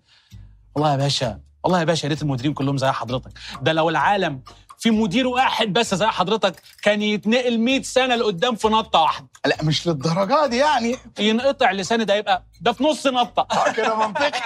والله 0.76 0.92
يا 0.92 0.98
باشا 0.98 1.47
والله 1.68 1.80
يا 1.80 1.86
باشا 1.86 2.06
يا 2.06 2.10
ريت 2.10 2.22
المديرين 2.22 2.54
كلهم 2.54 2.78
زي 2.78 2.92
حضرتك. 2.92 3.32
ده 3.62 3.74
لو 3.74 3.90
العالم 3.90 4.42
في 4.78 4.92
مدير 4.92 5.28
واحد 5.28 5.74
بس 5.74 5.96
زي 5.96 6.06
حضرتك 6.06 6.62
كان 6.82 7.02
يتنقل 7.02 7.60
100 7.60 7.82
سنة 7.82 8.16
لقدام 8.16 8.56
في 8.56 8.68
نطة 8.68 9.02
واحدة. 9.02 9.28
لا 9.46 9.58
مش 9.64 9.88
للدرجة 9.88 10.48
دي 10.48 10.58
يعني. 10.58 10.96
ينقطع 11.20 11.72
لساني 11.72 12.06
ده 12.06 12.16
يبقى 12.16 12.44
ده 12.62 12.72
في 12.72 12.84
نص 12.84 13.08
نطة. 13.08 13.48
آه 13.52 13.72
كده 13.72 14.08
منطقي. 14.08 14.32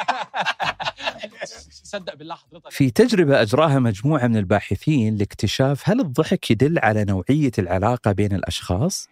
صدق 1.84 2.16
بالله 2.16 2.36
حضرتك. 2.36 2.72
في 2.72 2.90
تجربة 2.92 3.42
أجراها 3.42 3.80
مجموعة 3.80 4.28
من 4.28 4.38
الباحثين 4.38 5.16
لاكتشاف 5.16 5.90
هل 5.90 6.00
الضحك 6.00 6.52
يدل 6.52 6.80
على 6.80 7.06
نوعية 7.06 7.52
العلاقة 7.60 8.12
بين 8.12 8.36
الأشخاص؟ 8.36 9.10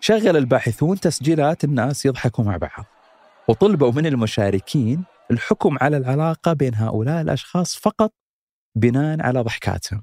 شغل 0.00 0.36
الباحثون 0.36 1.00
تسجيلات 1.00 1.64
الناس 1.64 2.06
يضحكوا 2.06 2.44
مع 2.44 2.56
بعض 2.56 2.84
وطلبوا 3.48 3.92
من 3.92 4.06
المشاركين 4.06 5.04
الحكم 5.30 5.76
على 5.80 5.96
العلاقة 5.96 6.52
بين 6.52 6.74
هؤلاء 6.74 7.20
الأشخاص 7.20 7.76
فقط 7.76 8.12
بناء 8.74 9.22
على 9.22 9.40
ضحكاتهم. 9.40 10.02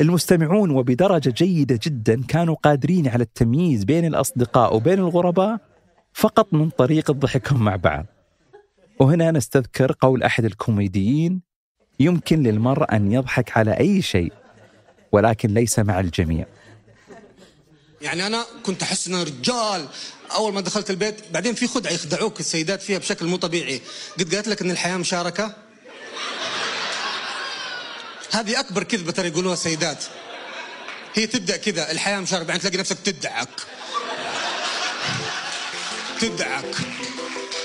المستمعون 0.00 0.70
وبدرجة 0.70 1.30
جيدة 1.36 1.78
جدا 1.82 2.22
كانوا 2.28 2.54
قادرين 2.54 3.08
على 3.08 3.22
التمييز 3.22 3.84
بين 3.84 4.04
الأصدقاء 4.04 4.76
وبين 4.76 4.98
الغرباء 4.98 5.58
فقط 6.12 6.54
من 6.54 6.70
طريقة 6.70 7.12
ضحكهم 7.12 7.64
مع 7.64 7.76
بعض. 7.76 8.06
وهنا 9.00 9.30
نستذكر 9.30 9.92
قول 10.00 10.22
أحد 10.22 10.44
الكوميديين 10.44 11.42
يمكن 12.00 12.42
للمرء 12.42 12.96
أن 12.96 13.12
يضحك 13.12 13.58
على 13.58 13.72
أي 13.72 14.02
شيء 14.02 14.32
ولكن 15.12 15.48
ليس 15.48 15.78
مع 15.78 16.00
الجميع. 16.00 16.46
يعني 18.02 18.26
أنا 18.26 18.46
كنت 18.62 18.82
أحس 18.82 19.08
ان 19.08 19.22
رجال. 19.22 19.88
أول 20.30 20.52
ما 20.52 20.60
دخلت 20.60 20.90
البيت 20.90 21.14
بعدين 21.30 21.54
في 21.54 21.66
خدعة 21.66 21.92
يخدعوك 21.92 22.40
السيدات 22.40 22.82
فيها 22.82 22.98
بشكل 22.98 23.26
مو 23.26 23.36
طبيعي. 23.36 23.80
قد 24.18 24.34
قالت 24.34 24.48
لك 24.48 24.62
إن 24.62 24.70
الحياة 24.70 24.96
مشاركة؟ 24.96 25.54
هذه 28.32 28.60
أكبر 28.60 28.82
كذبة 28.82 29.12
ترى 29.12 29.28
يقولوها 29.28 29.54
السيدات. 29.54 30.04
هي 31.14 31.26
تبدأ 31.26 31.56
كذا 31.56 31.90
الحياة 31.90 32.20
مشاركة 32.20 32.44
بعدين 32.46 32.60
تلاقي 32.60 32.78
نفسك 32.78 32.98
تدعك. 32.98 33.48
تدعك. 36.20 36.76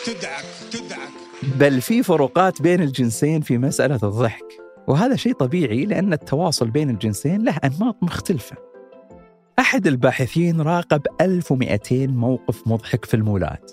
تدعك. 0.06 0.46
تدعك. 0.72 1.10
بل 1.44 1.82
في 1.82 2.04
فروقات 2.04 2.62
بين 2.62 2.82
الجنسين 2.82 3.42
في 3.42 3.58
مسألة 3.58 4.00
الضحك. 4.04 4.46
وهذا 4.88 5.16
شيء 5.16 5.34
طبيعي 5.34 5.86
لأن 5.86 6.14
التواصل 6.14 6.70
بين 6.70 6.90
الجنسين 6.90 7.44
له 7.44 7.58
أنماط 7.64 7.96
مختلفة. 8.02 8.73
أحد 9.64 9.88
الباحثين 9.88 10.62
راقب 10.62 11.02
1200 11.22 12.08
موقف 12.08 12.68
مضحك 12.68 13.06
في 13.06 13.14
المولات 13.14 13.72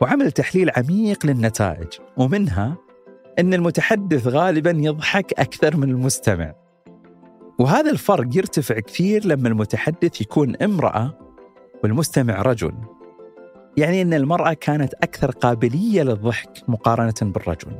وعمل 0.00 0.32
تحليل 0.32 0.70
عميق 0.76 1.26
للنتائج 1.26 1.88
ومنها 2.16 2.76
أن 3.38 3.54
المتحدث 3.54 4.26
غالبا 4.26 4.70
يضحك 4.70 5.32
أكثر 5.40 5.76
من 5.76 5.90
المستمع. 5.90 6.54
وهذا 7.58 7.90
الفرق 7.90 8.36
يرتفع 8.36 8.80
كثير 8.80 9.26
لما 9.26 9.48
المتحدث 9.48 10.20
يكون 10.20 10.56
امرأة 10.56 11.18
والمستمع 11.84 12.42
رجل. 12.42 12.72
يعني 13.76 14.02
أن 14.02 14.14
المرأة 14.14 14.52
كانت 14.52 14.94
أكثر 14.94 15.30
قابلية 15.30 16.02
للضحك 16.02 16.50
مقارنة 16.68 17.14
بالرجل. 17.22 17.72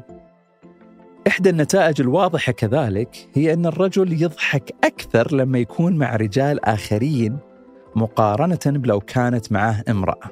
إحدى 1.26 1.50
النتائج 1.50 2.00
الواضحة 2.00 2.52
كذلك 2.52 3.28
هي 3.34 3.52
أن 3.52 3.66
الرجل 3.66 4.22
يضحك 4.22 4.74
أكثر 4.84 5.34
لما 5.34 5.58
يكون 5.58 5.96
مع 5.96 6.16
رجال 6.16 6.64
آخرين 6.64 7.38
مقارنة 7.96 8.58
بلو 8.66 9.00
كانت 9.00 9.52
معه 9.52 9.82
امرأة. 9.88 10.30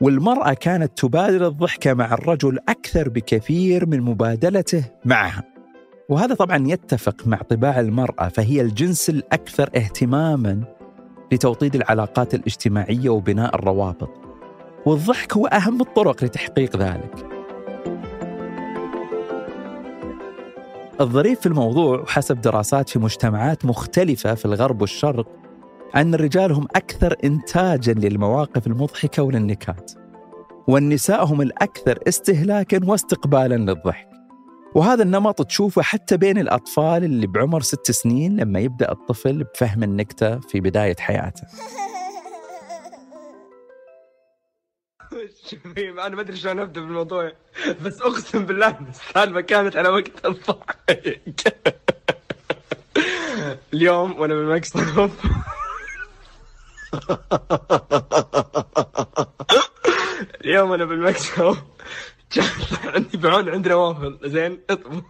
والمرأة 0.00 0.52
كانت 0.52 0.98
تبادل 0.98 1.44
الضحكة 1.44 1.94
مع 1.94 2.14
الرجل 2.14 2.58
أكثر 2.68 3.08
بكثير 3.08 3.86
من 3.86 4.00
مبادلته 4.00 4.84
معها. 5.04 5.42
وهذا 6.08 6.34
طبعا 6.34 6.68
يتفق 6.68 7.26
مع 7.26 7.36
طباع 7.36 7.80
المرأة 7.80 8.28
فهي 8.28 8.60
الجنس 8.60 9.10
الأكثر 9.10 9.70
اهتماما 9.76 10.64
لتوطيد 11.32 11.74
العلاقات 11.74 12.34
الاجتماعية 12.34 13.08
وبناء 13.08 13.54
الروابط. 13.54 14.10
والضحك 14.86 15.36
هو 15.36 15.46
أهم 15.46 15.80
الطرق 15.80 16.24
لتحقيق 16.24 16.76
ذلك. 16.76 17.33
الظريف 21.00 21.40
في 21.40 21.46
الموضوع 21.46 22.00
وحسب 22.00 22.40
دراسات 22.40 22.88
في 22.88 22.98
مجتمعات 22.98 23.64
مختلفة 23.64 24.34
في 24.34 24.44
الغرب 24.44 24.80
والشرق 24.80 25.28
أن 25.96 26.14
الرجال 26.14 26.52
هم 26.52 26.66
أكثر 26.76 27.16
إنتاجا 27.24 27.92
للمواقف 27.92 28.66
المضحكة 28.66 29.22
وللنكات 29.22 29.92
والنساء 30.68 31.24
هم 31.24 31.40
الأكثر 31.40 31.98
استهلاكا 32.08 32.80
واستقبالا 32.84 33.54
للضحك. 33.54 34.08
وهذا 34.74 35.02
النمط 35.02 35.42
تشوفه 35.42 35.82
حتى 35.82 36.16
بين 36.16 36.38
الأطفال 36.38 37.04
اللي 37.04 37.26
بعمر 37.26 37.60
ست 37.60 37.90
سنين 37.90 38.36
لما 38.36 38.60
يبدأ 38.60 38.92
الطفل 38.92 39.44
بفهم 39.44 39.82
النكتة 39.82 40.38
في 40.38 40.60
بداية 40.60 40.96
حياته. 40.98 41.42
شوفي 45.50 45.90
أنا 45.90 46.08
ما 46.16 46.20
أدري 46.20 46.36
شلون 46.36 46.58
أبدأ 46.58 46.80
بالموضوع 46.80 47.32
بس 47.84 48.02
أقسم 48.02 48.46
بالله 48.46 48.78
السالفه 48.88 49.40
كانت 49.40 49.76
على 49.76 49.88
وقت 49.88 50.24
الضحك. 50.26 51.56
اليوم 53.74 54.20
وأنا 54.20 54.34
بالمكتب 54.34 55.10
اليوم 60.44 60.72
أنا 60.72 60.84
بالمكتب 60.84 61.56
عندي 62.84 63.16
بعون 63.16 63.48
عندنا 63.48 63.74
وافل 63.74 64.18
زين 64.24 64.60
اطبخ 64.70 65.04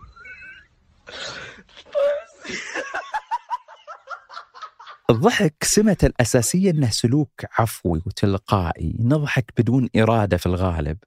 الضحك 5.11 5.64
سمته 5.64 6.07
الأساسية 6.07 6.71
أنه 6.71 6.90
سلوك 6.90 7.31
عفوي 7.59 8.03
وتلقائي 8.07 8.97
نضحك 9.01 9.53
بدون 9.59 9.88
إرادة 9.97 10.37
في 10.37 10.47
الغالب. 10.47 10.99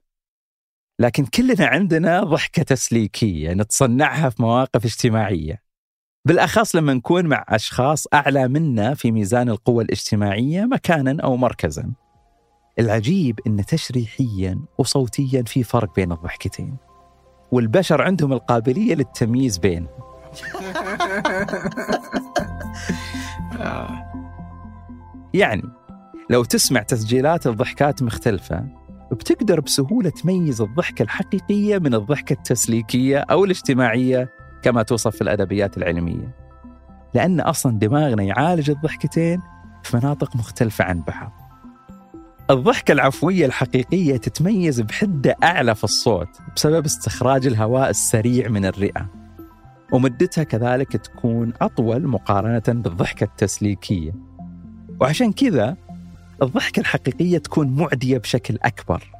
لكن 1.00 1.24
كلنا 1.26 1.66
عندنا 1.66 2.24
ضحكة 2.24 2.62
تسليكية 2.62 3.52
نتصنعها 3.52 4.30
في 4.30 4.42
مواقف 4.42 4.84
اجتماعية. 4.84 5.62
بالأخص 6.24 6.76
لما 6.76 6.94
نكون 6.94 7.26
مع 7.26 7.44
أشخاص 7.48 8.06
أعلى 8.14 8.48
منا 8.48 8.94
في 8.94 9.12
ميزان 9.12 9.48
القوة 9.48 9.82
الاجتماعية 9.82 10.64
مكانا 10.64 11.22
أو 11.22 11.36
مركزا. 11.36 11.92
العجيب 12.78 13.40
أن 13.46 13.66
تشريحيا 13.66 14.60
وصوتيا 14.78 15.42
في 15.42 15.62
فرق 15.62 15.94
بين 15.94 16.12
الضحكتين. 16.12 16.76
والبشر 17.52 18.02
عندهم 18.02 18.32
القابلية 18.32 18.94
للتمييز 18.94 19.58
بينهم. 19.58 20.07
يعني 25.34 25.62
لو 26.30 26.44
تسمع 26.44 26.82
تسجيلات 26.82 27.46
الضحكات 27.46 28.02
مختلفة 28.02 28.64
بتقدر 29.12 29.60
بسهولة 29.60 30.10
تميز 30.10 30.60
الضحكة 30.60 31.02
الحقيقية 31.02 31.78
من 31.78 31.94
الضحكة 31.94 32.32
التسليكية 32.32 33.18
أو 33.18 33.44
الاجتماعية 33.44 34.30
كما 34.62 34.82
توصف 34.82 35.16
في 35.16 35.22
الأدبيات 35.22 35.76
العلمية. 35.76 36.34
لأن 37.14 37.40
أصلا 37.40 37.78
دماغنا 37.78 38.22
يعالج 38.22 38.70
الضحكتين 38.70 39.42
في 39.82 39.96
مناطق 39.96 40.36
مختلفة 40.36 40.84
عن 40.84 41.02
بعض. 41.02 41.32
الضحكة 42.50 42.92
العفوية 42.92 43.46
الحقيقية 43.46 44.16
تتميز 44.16 44.80
بحدة 44.80 45.36
أعلى 45.44 45.74
في 45.74 45.84
الصوت 45.84 46.28
بسبب 46.56 46.84
استخراج 46.84 47.46
الهواء 47.46 47.90
السريع 47.90 48.48
من 48.48 48.64
الرئة. 48.64 49.17
ومدتها 49.92 50.44
كذلك 50.44 50.96
تكون 50.96 51.52
أطول 51.60 52.06
مقارنة 52.06 52.62
بالضحكة 52.82 53.24
التسليكية. 53.24 54.14
وعشان 55.00 55.32
كذا 55.32 55.76
الضحكة 56.42 56.80
الحقيقية 56.80 57.38
تكون 57.38 57.68
معدية 57.68 58.18
بشكل 58.18 58.58
أكبر. 58.62 59.10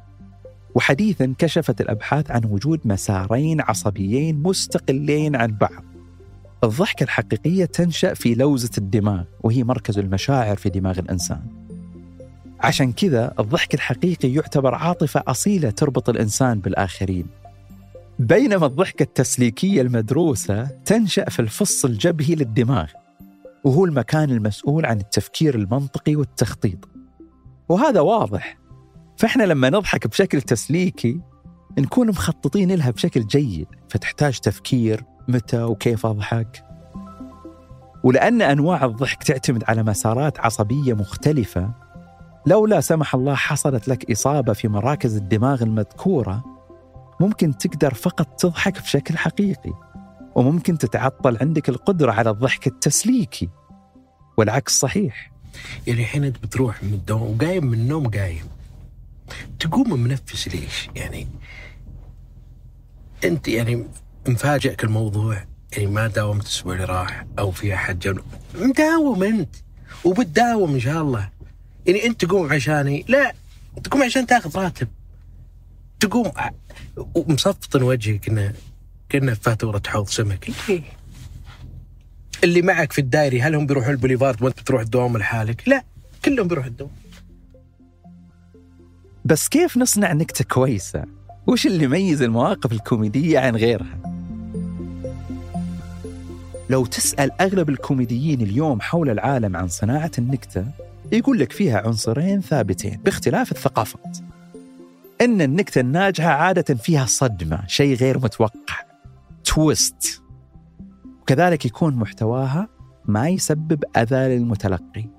وحديثا 0.75 1.33
كشفت 1.37 1.81
الأبحاث 1.81 2.31
عن 2.31 2.45
وجود 2.45 2.79
مسارين 2.85 3.61
عصبيين 3.61 4.43
مستقلين 4.43 5.35
عن 5.35 5.57
بعض. 5.57 5.83
الضحكة 6.63 7.03
الحقيقية 7.03 7.65
تنشأ 7.65 8.13
في 8.13 8.35
لوزة 8.35 8.71
الدماغ 8.77 9.23
وهي 9.41 9.63
مركز 9.63 9.99
المشاعر 9.99 10.55
في 10.55 10.69
دماغ 10.69 10.99
الإنسان. 10.99 11.41
عشان 12.59 12.91
كذا 12.91 13.33
الضحك 13.39 13.73
الحقيقي 13.73 14.33
يعتبر 14.33 14.75
عاطفة 14.75 15.23
أصيلة 15.27 15.69
تربط 15.69 16.09
الإنسان 16.09 16.59
بالآخرين. 16.59 17.27
بينما 18.19 18.65
الضحكة 18.65 19.03
التسليكية 19.03 19.81
المدروسة 19.81 20.63
تنشأ 20.63 21.29
في 21.29 21.39
الفص 21.39 21.85
الجبهي 21.85 22.35
للدماغ 22.35 22.91
وهو 23.63 23.85
المكان 23.85 24.29
المسؤول 24.29 24.85
عن 24.85 24.99
التفكير 24.99 25.55
المنطقي 25.55 26.15
والتخطيط. 26.15 26.89
وهذا 27.69 27.99
واضح. 27.99 28.57
فإحنا 29.17 29.43
لما 29.43 29.69
نضحك 29.69 30.07
بشكل 30.07 30.41
تسليكي 30.41 31.21
نكون 31.77 32.09
مخططين 32.09 32.71
لها 32.71 32.91
بشكل 32.91 33.27
جيد. 33.27 33.67
فتحتاج 33.89 34.39
تفكير 34.39 35.03
متى 35.27 35.63
وكيف 35.63 36.05
أضحك؟ 36.05 36.63
ولأن 38.03 38.41
أنواع 38.41 38.85
الضحك 38.85 39.23
تعتمد 39.23 39.63
على 39.67 39.83
مسارات 39.83 40.39
عصبية 40.39 40.93
مختلفة 40.93 41.73
لو 42.45 42.65
لا 42.65 42.81
سمح 42.81 43.15
الله 43.15 43.35
حصلت 43.35 43.87
لك 43.87 44.11
إصابة 44.11 44.53
في 44.53 44.67
مراكز 44.67 45.15
الدماغ 45.15 45.63
المذكورة 45.63 46.58
ممكن 47.19 47.57
تقدر 47.57 47.93
فقط 47.93 48.27
تضحك 48.39 48.81
بشكل 48.81 49.17
حقيقي 49.17 49.73
وممكن 50.35 50.77
تتعطل 50.77 51.37
عندك 51.41 51.69
القدرة 51.69 52.11
على 52.11 52.29
الضحك 52.29 52.67
التسليكي. 52.67 53.49
والعكس 54.37 54.79
صحيح. 54.79 55.31
يعني 55.87 56.01
الحين 56.01 56.23
أنت 56.23 56.37
بتروح 56.37 56.83
من 56.83 56.93
الدوام 56.93 57.21
وقايم 57.21 57.65
من 57.65 57.73
النوم 57.73 58.07
قايم. 58.07 58.45
تقوم 59.59 59.99
منفس 59.99 60.47
ليش؟ 60.47 60.89
يعني 60.95 61.27
أنت 63.23 63.47
يعني 63.47 63.87
مفاجئك 64.27 64.83
الموضوع 64.83 65.43
يعني 65.71 65.87
ما 65.87 66.07
داومت 66.07 66.43
الأسبوع 66.43 66.73
اللي 66.73 66.85
راح 66.85 67.25
أو 67.39 67.51
في 67.51 67.73
أحد 67.73 67.99
جنب 67.99 68.23
مداوم 68.55 69.23
أنت 69.23 69.55
وبتداوم 70.05 70.73
إن 70.73 70.79
شاء 70.79 71.01
الله. 71.01 71.29
يعني 71.85 72.05
أنت 72.05 72.25
تقوم 72.25 72.53
عشاني؟ 72.53 73.05
لا 73.07 73.33
تقوم 73.83 74.03
عشان 74.03 74.25
تاخذ 74.25 74.59
راتب. 74.59 74.87
تقوم 75.99 76.31
ومصفطن 77.15 77.83
وجهك 77.83 78.25
كنا 78.25 78.53
كنا 79.11 79.33
فاتورة 79.33 79.81
حوض 79.87 80.07
سمك 80.07 80.49
ليه؟ 80.69 80.81
اللي 82.43 82.61
معك 82.61 82.91
في 82.91 82.99
الدايري 83.01 83.41
هل 83.41 83.55
هم 83.55 83.65
بيروحوا 83.65 83.91
البوليفارد 83.91 84.43
وأنت 84.43 84.59
بتروح 84.59 84.81
الدوام 84.81 85.17
لحالك؟ 85.17 85.67
لا 85.67 85.83
كلهم 86.25 86.47
بيروحوا 86.47 86.69
الدوام 86.69 86.91
بس 89.25 89.47
كيف 89.47 89.77
نصنع 89.77 90.13
نكتة 90.13 90.45
كويسة؟ 90.45 91.05
وش 91.47 91.65
اللي 91.65 91.83
يميز 91.83 92.21
المواقف 92.21 92.71
الكوميدية 92.71 93.39
عن 93.39 93.55
غيرها؟ 93.55 93.99
لو 96.69 96.85
تسأل 96.85 97.31
أغلب 97.41 97.69
الكوميديين 97.69 98.41
اليوم 98.41 98.81
حول 98.81 99.09
العالم 99.09 99.55
عن 99.57 99.67
صناعة 99.67 100.11
النكتة 100.17 100.65
يقول 101.11 101.39
لك 101.39 101.51
فيها 101.51 101.87
عنصرين 101.87 102.41
ثابتين 102.41 102.99
باختلاف 103.05 103.51
الثقافات 103.51 104.17
إن 105.21 105.41
النكتة 105.41 105.81
الناجحة 105.81 106.29
عادة 106.29 106.75
فيها 106.75 107.05
صدمة 107.05 107.67
شيء 107.67 107.95
غير 107.95 108.17
متوقع. 108.17 108.75
تويست 109.43 110.21
وكذلك 111.21 111.65
يكون 111.65 111.95
محتواها 111.95 112.67
ما 113.05 113.29
يسبب 113.29 113.83
أذى 113.97 114.37
للمتلقي. 114.37 115.09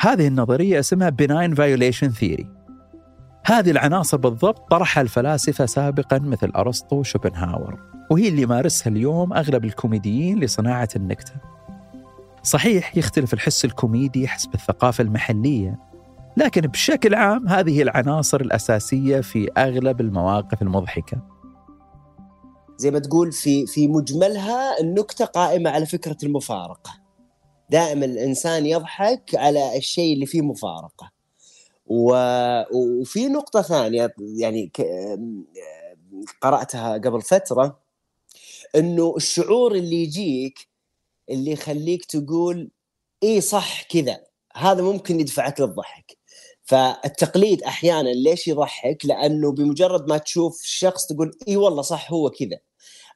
هذه 0.00 0.26
النظرية 0.26 0.80
اسمها 0.80 1.10
Benign 1.10 1.54
Violation 1.54 2.10
Theory. 2.20 2.46
هذه 3.44 3.70
العناصر 3.70 4.16
بالضبط 4.16 4.70
طرحها 4.70 5.00
الفلاسفة 5.00 5.66
سابقا 5.66 6.18
مثل 6.18 6.50
أرسطو 6.56 6.96
وشوبنهاور 6.96 7.80
وهي 8.10 8.28
اللي 8.28 8.42
يمارسها 8.42 8.90
اليوم 8.90 9.32
أغلب 9.32 9.64
الكوميديين 9.64 10.40
لصناعة 10.40 10.88
النكتة. 10.96 11.32
صحيح 12.42 12.96
يختلف 12.96 13.34
الحس 13.34 13.64
الكوميدي 13.64 14.28
حسب 14.28 14.54
الثقافة 14.54 15.02
المحلية 15.02 15.78
لكن 16.36 16.60
بشكل 16.60 17.14
عام 17.14 17.48
هذه 17.48 17.82
العناصر 17.82 18.40
الأساسية 18.40 19.20
في 19.20 19.50
أغلب 19.58 20.00
المواقف 20.00 20.62
المضحكة. 20.62 21.22
زي 22.76 22.90
ما 22.90 22.98
تقول 22.98 23.32
في 23.32 23.66
في 23.66 23.88
مجملها 23.88 24.80
النكتة 24.80 25.24
قائمة 25.24 25.70
على 25.70 25.86
فكرة 25.86 26.16
المفارقة. 26.22 26.90
دائما 27.70 28.04
الإنسان 28.04 28.66
يضحك 28.66 29.34
على 29.34 29.76
الشيء 29.76 30.14
اللي 30.14 30.26
فيه 30.26 30.42
مفارقة. 30.42 31.10
و... 31.86 32.12
وفي 32.72 33.28
نقطة 33.28 33.62
ثانية 33.62 34.14
يعني 34.18 34.66
ك... 34.66 34.82
قرأتها 36.40 36.92
قبل 36.92 37.22
فترة 37.22 37.78
إنه 38.76 39.14
الشعور 39.16 39.74
اللي 39.74 40.02
يجيك 40.02 40.68
اللي 41.30 41.50
يخليك 41.50 42.04
تقول 42.04 42.70
اي 43.22 43.40
صح 43.40 43.82
كذا 43.82 44.20
هذا 44.54 44.82
ممكن 44.82 45.20
يدفعك 45.20 45.60
للضحك. 45.60 46.17
فالتقليد 46.68 47.62
أحيانا 47.62 48.08
ليش 48.08 48.48
يضحك؟ 48.48 49.06
لأنه 49.06 49.52
بمجرد 49.52 50.08
ما 50.08 50.18
تشوف 50.18 50.60
الشخص 50.62 51.06
تقول 51.06 51.38
إي 51.48 51.56
والله 51.56 51.82
صح 51.82 52.12
هو 52.12 52.30
كذا. 52.30 52.58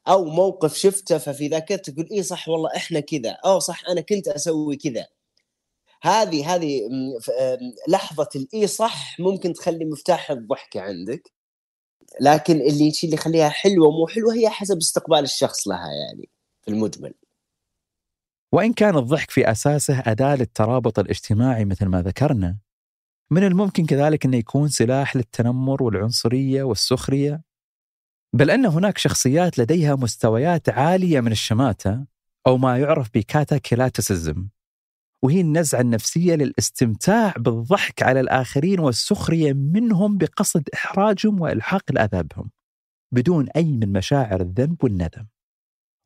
أو 0.09 0.25
موقف 0.25 0.77
شفته 0.77 1.19
ففي 1.19 1.49
ذاكرتك 1.49 1.95
تقول 1.95 2.09
إي 2.13 2.23
صح 2.23 2.49
والله 2.49 2.71
إحنا 2.77 3.01
كذا. 3.01 3.31
أو 3.31 3.59
صح 3.59 3.83
أنا 3.89 4.01
كنت 4.01 4.29
أسوي 4.29 4.77
كذا. 4.77 5.07
هذه 6.03 6.55
هذه 6.55 6.81
لحظة 7.89 8.29
الاي 8.37 8.67
صح 8.67 9.21
ممكن 9.21 9.53
تخلي 9.53 9.85
مفتاح 9.85 10.31
الضحكة 10.31 10.81
عندك. 10.81 11.33
لكن 12.21 12.61
اللي 12.61 12.93
اللي 13.05 13.15
يخليها 13.15 13.49
حلوة 13.49 13.91
مو 13.91 14.07
حلوة 14.07 14.35
هي 14.35 14.49
حسب 14.51 14.77
استقبال 14.77 15.19
الشخص 15.19 15.69
لها 15.69 15.89
يعني 16.07 16.29
في 16.63 16.71
المجمل. 16.71 17.15
وإن 18.53 18.73
كان 18.73 18.97
الضحك 18.97 19.31
في 19.31 19.51
أساسه 19.51 20.03
أداة 20.07 20.37
للترابط 20.37 20.99
الاجتماعي 20.99 21.65
مثل 21.65 21.87
ما 21.87 22.03
ذكرنا. 22.03 22.57
من 23.33 23.45
الممكن 23.45 23.87
كذلك 23.87 24.25
أنه 24.27 24.37
يكون 24.37 24.69
سلاح 24.69 25.17
للتنمر 25.17 25.83
والعنصرية 25.83 26.63
والسخرية؟ 26.63 27.43
بل 28.35 28.51
أن 28.51 28.67
هناك 28.67 28.99
شخصيات 28.99 29.59
لديها 29.59 29.95
مستويات 29.95 30.69
عالية 30.69 31.21
من 31.21 31.33
الشماتة 31.33 32.05
أو 32.47 32.57
ما 32.59 32.79
يعرف 32.79 33.11
بكاتاكيلاتسزم 33.15 34.49
وهي 35.25 35.41
النزعة 35.41 35.81
النفسية 35.81 36.35
للاستمتاع 36.35 37.35
بالضحك 37.39 38.03
على 38.03 38.21
الآخرين 38.21 38.81
والسخرية 38.81 39.53
منهم 39.53 40.19
بقصد 40.19 40.69
إحراجهم 40.75 41.41
وإلحاق 41.41 41.83
الأذى 41.91 42.23
بهم 42.23 42.51
بدون 43.13 43.49
أي 43.49 43.65
من 43.65 43.93
مشاعر 43.93 44.41
الذنب 44.41 44.85
والندم. 44.85 45.27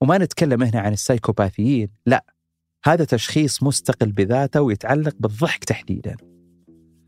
وما 0.02 0.18
نتكلم 0.18 0.62
هنا 0.62 0.80
عن 0.80 0.92
السايكوباثيين 0.92 1.88
لا. 2.06 2.24
هذا 2.84 3.04
تشخيص 3.04 3.62
مستقل 3.62 4.12
بذاته 4.12 4.60
ويتعلق 4.60 5.14
بالضحك 5.18 5.64
تحديدا. 5.64 6.35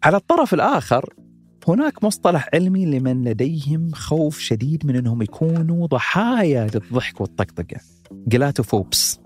على 0.03 0.17
الطرف 0.17 0.55
الآخر 0.55 1.15
هناك 1.69 2.05
مصطلح 2.05 2.49
علمي 2.55 2.87
لمن 2.87 3.25
لديهم 3.25 3.91
خوف 3.93 4.39
شديد 4.39 4.87
من 4.87 4.97
أنهم 4.97 5.23
يكونوا 5.23 5.87
ضحايا 5.87 6.67
للضحك 6.75 7.21
والطقطقة. 7.21 7.81
جلاتوفوبس. 8.13 9.21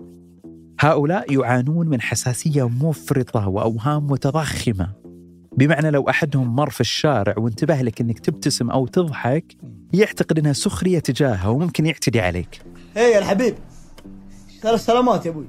هؤلاء 0.79 1.33
يعانون 1.33 1.87
من 1.87 2.01
حساسية 2.01 2.69
مفرطة 2.69 3.47
وأوهام 3.47 4.07
متضخمة. 4.07 4.89
بمعنى 5.57 5.91
لو 5.91 6.09
أحدهم 6.09 6.55
مر 6.55 6.69
في 6.69 6.81
الشارع 6.81 7.35
وانتبه 7.37 7.81
لك 7.81 8.01
أنك 8.01 8.19
تبتسم 8.19 8.71
أو 8.71 8.87
تضحك 8.87 9.55
يعتقد 9.93 10.39
أنها 10.39 10.53
سخرية 10.53 10.99
تجاهه 10.99 11.49
وممكن 11.49 11.85
يعتدي 11.85 12.19
عليك. 12.19 12.61
هي 12.95 13.17
الحبيب 13.17 13.55
ثلاث 14.61 14.85
سلامات 14.85 15.25
يا 15.25 15.31
أبوي. 15.31 15.47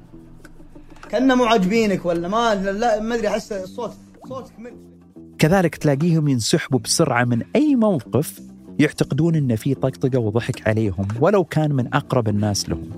كأنه 1.10 1.34
مو 1.34 1.44
عاجبينك 1.44 2.06
ولا 2.06 2.28
ما 2.28 2.54
لا 2.54 3.00
ما 3.00 3.14
أدري 3.14 3.28
أحس 3.28 3.52
الصوت 3.52 3.92
صوتك 4.28 4.58
من 4.58 4.93
كذلك 5.38 5.76
تلاقيهم 5.76 6.28
ينسحبوا 6.28 6.78
بسرعة 6.78 7.24
من 7.24 7.42
أي 7.56 7.76
موقف 7.76 8.40
يعتقدون 8.78 9.34
أن 9.34 9.56
في 9.56 9.74
طقطقة 9.74 10.18
وضحك 10.18 10.68
عليهم 10.68 11.08
ولو 11.20 11.44
كان 11.44 11.72
من 11.72 11.94
أقرب 11.94 12.28
الناس 12.28 12.68
لهم. 12.68 12.90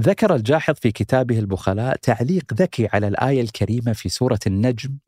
ذكر 0.00 0.34
الجاحظ 0.34 0.74
في 0.74 0.92
كتابه 0.92 1.38
البخلاء 1.38 1.96
تعليق 1.96 2.54
ذكي 2.54 2.88
على 2.92 3.08
الآية 3.08 3.40
الكريمة 3.40 3.92
في 3.92 4.08
سورة 4.08 4.38
النجم 4.46 4.98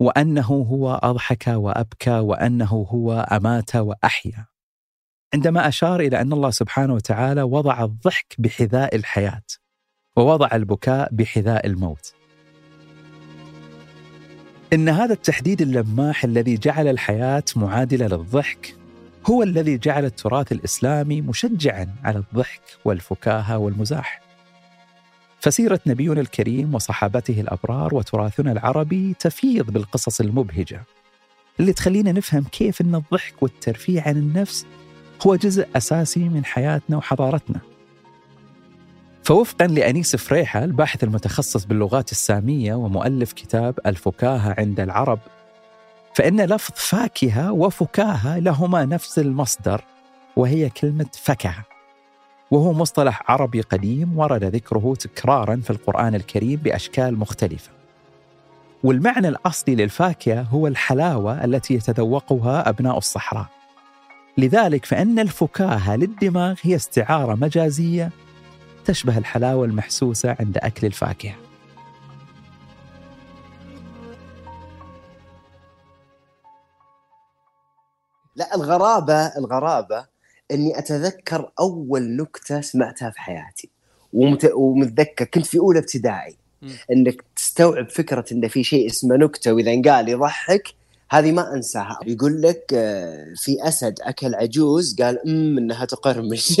وأنه 0.00 0.46
هو 0.46 1.00
أضحك 1.02 1.46
وأبكى 1.46 2.18
وأنه 2.18 2.86
هو 2.90 3.12
أمات 3.32 3.76
وأحيا. 3.76 4.46
عندما 5.34 5.68
أشار 5.68 6.00
إلى 6.00 6.20
أن 6.20 6.32
الله 6.32 6.50
سبحانه 6.50 6.94
وتعالى 6.94 7.42
وضع 7.42 7.84
الضحك 7.84 8.34
بحذاء 8.38 8.96
الحياة 8.96 9.42
ووضع 10.16 10.48
البكاء 10.52 11.08
بحذاء 11.12 11.66
الموت. 11.66 12.23
إن 14.74 14.88
هذا 14.88 15.12
التحديد 15.12 15.62
اللماح 15.62 16.24
الذي 16.24 16.56
جعل 16.56 16.88
الحياة 16.88 17.44
معادلة 17.56 18.06
للضحك 18.06 18.76
هو 19.30 19.42
الذي 19.42 19.78
جعل 19.78 20.04
التراث 20.04 20.52
الإسلامي 20.52 21.20
مشجعا 21.20 21.94
على 22.04 22.18
الضحك 22.18 22.62
والفكاهة 22.84 23.58
والمزاح. 23.58 24.22
فسيرة 25.40 25.80
نبينا 25.86 26.20
الكريم 26.20 26.74
وصحابته 26.74 27.40
الأبرار 27.40 27.94
وتراثنا 27.94 28.52
العربي 28.52 29.14
تفيض 29.18 29.70
بالقصص 29.70 30.20
المبهجة. 30.20 30.82
اللي 31.60 31.72
تخلينا 31.72 32.12
نفهم 32.12 32.44
كيف 32.44 32.80
أن 32.80 32.94
الضحك 32.94 33.42
والترفيه 33.42 34.02
عن 34.02 34.16
النفس 34.16 34.66
هو 35.26 35.36
جزء 35.36 35.68
أساسي 35.76 36.28
من 36.28 36.44
حياتنا 36.44 36.96
وحضارتنا. 36.96 37.60
فوفقا 39.24 39.66
لأنيس 39.66 40.16
فريحة 40.16 40.64
الباحث 40.64 41.04
المتخصص 41.04 41.64
باللغات 41.64 42.12
السامية 42.12 42.74
ومؤلف 42.74 43.32
كتاب 43.32 43.78
الفكاهة 43.86 44.54
عند 44.58 44.80
العرب 44.80 45.18
فإن 46.14 46.40
لفظ 46.40 46.72
فاكهة 46.76 47.52
وفكاهة 47.52 48.38
لهما 48.38 48.84
نفس 48.84 49.18
المصدر 49.18 49.84
وهي 50.36 50.70
كلمة 50.70 51.06
فكهة. 51.12 51.64
وهو 52.50 52.72
مصطلح 52.72 53.30
عربي 53.30 53.60
قديم 53.60 54.18
ورد 54.18 54.44
ذكره 54.44 54.94
تكرارا 54.94 55.56
في 55.56 55.70
القرآن 55.70 56.14
الكريم 56.14 56.56
بأشكال 56.56 57.18
مختلفة. 57.18 57.70
والمعنى 58.84 59.28
الأصلي 59.28 59.74
للفاكهة 59.74 60.42
هو 60.42 60.66
الحلاوة 60.66 61.44
التي 61.44 61.74
يتذوقها 61.74 62.68
أبناء 62.68 62.98
الصحراء. 62.98 63.46
لذلك 64.38 64.84
فإن 64.84 65.18
الفكاهة 65.18 65.96
للدماغ 65.96 66.54
هي 66.62 66.74
استعارة 66.76 67.34
مجازية 67.34 68.10
تشبه 68.84 69.18
الحلاوة 69.18 69.64
المحسوسة 69.64 70.36
عند 70.40 70.58
أكل 70.58 70.86
الفاكهة. 70.86 71.34
لا 78.36 78.54
الغرابة 78.54 79.26
الغرابة 79.26 80.06
إني 80.50 80.78
أتذكر 80.78 81.50
أول 81.60 82.16
نكتة 82.16 82.60
سمعتها 82.60 83.10
في 83.10 83.20
حياتي. 83.20 83.70
ومت... 84.12 84.50
ومتذكر 84.54 85.24
كنت 85.24 85.46
في 85.46 85.58
أولى 85.58 85.78
ابتدائي. 85.78 86.36
إنك 86.92 87.24
تستوعب 87.36 87.90
فكرة 87.90 88.24
إن 88.32 88.48
في 88.48 88.64
شيء 88.64 88.86
اسمه 88.86 89.16
نكتة 89.16 89.52
وإذا 89.52 89.72
انقال 89.72 90.08
يضحك 90.08 90.74
هذه 91.14 91.32
ما 91.32 91.54
أنساها. 91.54 91.98
يقول 92.06 92.42
لك 92.42 92.64
آه، 92.74 93.34
في 93.36 93.68
أسد 93.68 93.94
أكل 94.02 94.34
عجوز 94.34 94.96
قال 95.02 95.28
ام 95.28 95.58
إنها 95.58 95.84
تقرمش. 95.84 96.60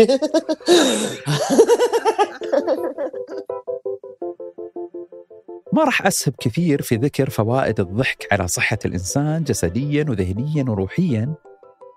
ما 5.72 5.84
راح 5.84 6.06
أسهب 6.06 6.34
كثير 6.40 6.82
في 6.82 6.96
ذكر 6.96 7.30
فوائد 7.30 7.80
الضحك 7.80 8.28
على 8.32 8.48
صحة 8.48 8.78
الإنسان 8.84 9.44
جسديا 9.44 10.06
وذهنيا 10.08 10.64
وروحيا 10.68 11.34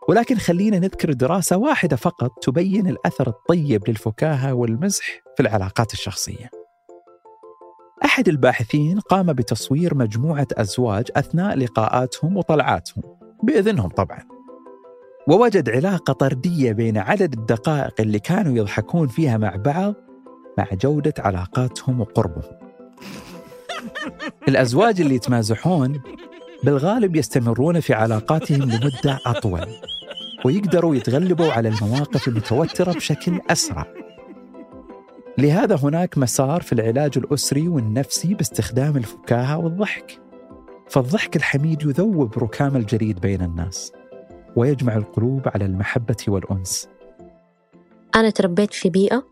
ولكن 0.10 0.38
خلينا 0.38 0.80
نذكر 0.80 1.14
دراسة 1.14 1.58
واحدة 1.58 1.96
فقط 1.96 2.32
تبين 2.42 2.88
الأثر 2.88 3.28
الطيب 3.28 3.90
للفكاهة 3.90 4.54
والمزح 4.54 5.24
في 5.36 5.44
العلاقات 5.44 5.94
الشخصية. 5.94 6.57
أحد 8.06 8.28
الباحثين 8.28 9.00
قام 9.00 9.34
بتصوير 9.34 9.96
مجموعة 9.96 10.48
أزواج 10.54 11.06
أثناء 11.16 11.58
لقاءاتهم 11.58 12.38
وطلعاتهم 12.38 13.04
بإذنهم 13.44 13.90
طبعا. 13.90 14.20
ووجد 15.28 15.70
علاقة 15.70 16.14
طردية 16.14 16.72
بين 16.72 16.98
عدد 16.98 17.34
الدقائق 17.34 17.94
اللي 18.00 18.20
كانوا 18.20 18.58
يضحكون 18.58 19.08
فيها 19.08 19.38
مع 19.38 19.56
بعض 19.56 19.94
مع 20.58 20.68
جودة 20.82 21.14
علاقاتهم 21.20 22.02
وقربهم. 22.02 22.52
الأزواج 24.48 25.02
اللي 25.02 25.16
يتمازحون 25.16 26.02
بالغالب 26.64 27.16
يستمرون 27.16 27.80
في 27.80 27.94
علاقاتهم 27.94 28.62
لمدة 28.62 29.20
أطول 29.26 29.68
ويقدروا 30.46 30.96
يتغلبوا 30.96 31.52
على 31.52 31.70
المواقف 31.70 32.28
المتوترة 32.28 32.92
بشكل 32.94 33.40
أسرع. 33.50 33.86
لهذا 35.38 35.76
هناك 35.76 36.18
مسار 36.18 36.62
في 36.62 36.74
العلاج 36.74 37.18
الأسري 37.18 37.68
والنفسي 37.68 38.34
باستخدام 38.34 38.98
الفكاهة 38.98 39.58
والضحك. 39.58 40.22
فالضحك 40.90 41.36
الحميد 41.36 41.84
يذوب 41.84 42.38
ركام 42.38 42.76
الجليد 42.76 43.20
بين 43.20 43.42
الناس 43.42 43.92
ويجمع 44.56 44.96
القلوب 44.96 45.42
على 45.46 45.66
المحبة 45.66 46.16
والأنس. 46.28 46.90
أنا 48.16 48.30
تربيت 48.30 48.74
في 48.74 48.90
بيئة 48.90 49.28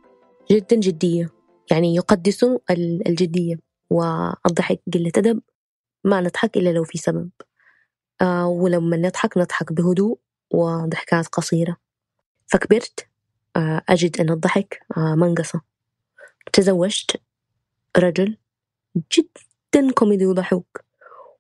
جدا 0.52 0.76
جدية 0.76 1.30
يعني 1.72 1.96
يقدسوا 1.96 2.60
ال- 2.70 3.08
الجدية 3.08 3.56
والضحك 3.90 4.80
قلة 4.94 5.12
أدب 5.18 5.42
ما 6.04 6.22
نضحك 6.22 6.58
إلا 6.58 6.70
لو 6.70 6.84
في 6.84 6.98
سبب. 6.98 7.30
آه 8.22 8.48
ولما 8.48 8.98
نضحك 8.98 9.38
نضحك 9.38 9.74
بهدوء 9.74 10.20
وضحكات 10.52 11.28
قصيرة. 11.28 11.78
فكبرت 12.48 13.08
آه 13.56 13.82
أجد 13.90 14.20
أن 14.22 14.30
الضحك 14.30 14.80
آه 14.98 15.16
منقصة. 15.16 15.62
تزوجت 16.54 17.22
رجل 17.98 18.38
جدا 19.18 19.92
كوميدي 19.92 20.26
وضحوك 20.26 20.82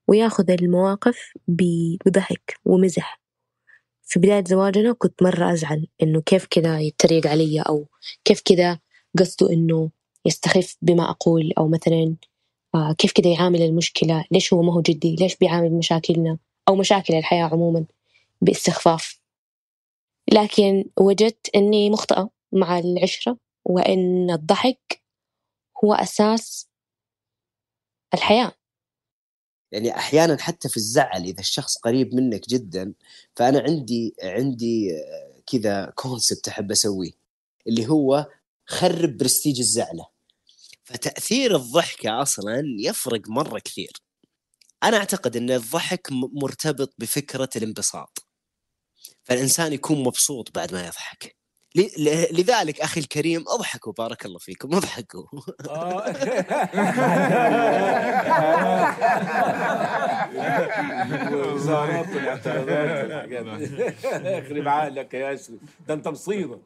وياخذ 0.08 0.52
المواقف 0.52 1.34
بضحك 1.48 2.60
ومزح. 2.66 3.22
في 4.04 4.20
بداية 4.20 4.44
زواجنا 4.48 4.94
كنت 4.94 5.24
مرة 5.24 5.54
أزعل 5.54 5.88
إنه 6.04 6.22
كيف 6.22 6.46
كذا 6.46 6.80
يتريق 6.80 7.28
علي 7.28 7.62
أو 7.62 7.86
كيف 8.26 8.42
كذا 8.46 8.80
قصده 9.20 9.54
إنه 9.54 9.90
يستخف 10.26 10.78
بما 10.82 11.10
أقول 11.10 11.54
أو 11.58 11.68
مثلا 11.68 12.16
آه 12.76 12.94
كيف 12.94 13.12
كذا 13.12 13.32
يعامل 13.32 13.62
المشكلة 13.62 14.26
ليش 14.32 14.54
هو 14.54 14.62
ما 14.62 14.74
هو 14.74 14.82
جدي؟ 14.82 15.16
ليش 15.16 15.36
بيعامل 15.36 15.72
مشاكلنا؟ 15.74 16.38
أو 16.68 16.76
مشاكل 16.76 17.14
الحياة 17.14 17.44
عموما 17.46 17.86
باستخفاف. 18.42 19.20
لكن 20.34 20.86
وجدت 20.98 21.50
أني 21.56 21.90
مخطئة 21.90 22.30
مع 22.52 22.80
العشرة 22.80 23.38
وأن 23.66 24.32
الضحك 24.32 25.02
هو 25.84 25.94
أساس 25.94 26.70
الحياة. 28.14 28.52
يعني 29.72 29.98
أحيانا 29.98 30.38
حتى 30.38 30.70
في 30.70 30.78
الزعل 30.78 31.24
إذا 31.24 31.40
الشخص 31.40 31.78
قريب 31.78 32.16
منك 32.16 32.50
جدا 32.50 32.94
فأنا 33.36 33.60
عندي 33.60 34.16
عندي 34.24 34.92
كذا 35.48 35.94
concept 35.96 36.48
أحب 36.48 36.72
أسويه 36.72 37.12
اللي 37.68 37.88
هو 37.88 38.28
خرب 38.66 39.18
برستيج 39.18 39.60
الزعلة. 39.60 40.08
فتأثير 40.84 41.56
الضحكه 41.56 42.22
أصلا 42.22 42.64
يفرق 42.80 43.30
مرة 43.30 43.60
كثير. 43.60 43.92
أنا 44.84 44.98
أعتقد 44.98 45.36
إن 45.36 45.52
الضحك 45.52 46.08
مرتبط 46.12 46.94
بفكرة 46.98 47.50
الانبساط. 47.56 48.28
فالإنسان 49.24 49.74
يكون 49.74 50.04
مبسوط 50.04 50.56
بعد 50.56 50.74
ما 50.74 50.88
يضحك. 50.88 51.36
لذلك 52.32 52.82
أخي 52.82 53.00
الكريم 53.00 53.44
اضحكوا 53.48 53.94
بارك 53.94 54.26
الله 54.26 54.38
فيكم 54.38 54.76
اضحكوا 54.76 55.24
وزارات. 61.32 62.06
يخرب 64.26 64.68
عقلك 64.68 65.14
يا 65.14 65.20
ياسر 65.20 65.54
ده 65.88 65.94
انت 65.94 66.08
مصيبه 66.08 66.60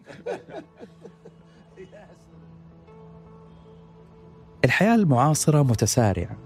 الحياة 4.65 4.95
المعاصرة 4.95 5.63
متسارعة 5.63 6.37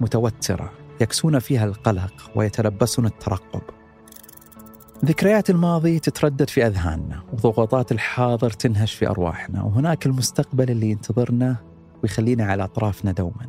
متوترة 0.00 0.72
يكسون 1.00 1.38
فيها 1.38 1.64
القلق 1.64 2.30
ويتلبسون 2.34 3.06
الترقب 3.06 3.62
ذكريات 5.04 5.50
الماضي 5.50 5.98
تتردد 5.98 6.50
في 6.50 6.66
أذهاننا 6.66 7.22
وضغوطات 7.32 7.92
الحاضر 7.92 8.50
تنهش 8.50 8.94
في 8.94 9.08
أرواحنا 9.08 9.62
وهناك 9.62 10.06
المستقبل 10.06 10.70
اللي 10.70 10.90
ينتظرنا 10.90 11.56
ويخلينا 12.02 12.44
على 12.44 12.64
أطرافنا 12.64 13.12
دوما. 13.12 13.46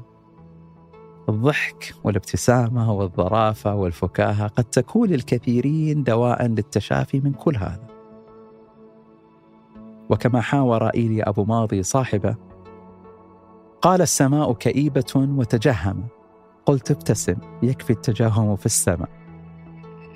الضحك 1.30 1.94
والابتسامة 2.04 2.92
والظرافة 2.92 3.76
والفكاهة 3.76 4.48
قد 4.48 4.64
تكون 4.64 5.10
للكثيرين 5.10 6.04
دواء 6.04 6.46
للتشافي 6.46 7.20
من 7.20 7.32
كل 7.32 7.58
هذا. 7.58 7.88
وكما 10.10 10.42
حاور 10.42 10.88
إيلي 10.88 11.24
أبو 11.24 11.44
ماضي 11.44 11.84
صاحبه 11.84 12.36
قال 13.82 14.02
السماء 14.02 14.54
كئيبة 14.54 15.16
وتجهم 15.16 16.08
قلت 16.66 16.92
ابتسم 16.92 17.36
يكفي 17.64 17.90
التجهم 17.94 18.56
في 18.56 18.66
السماء. 18.66 19.19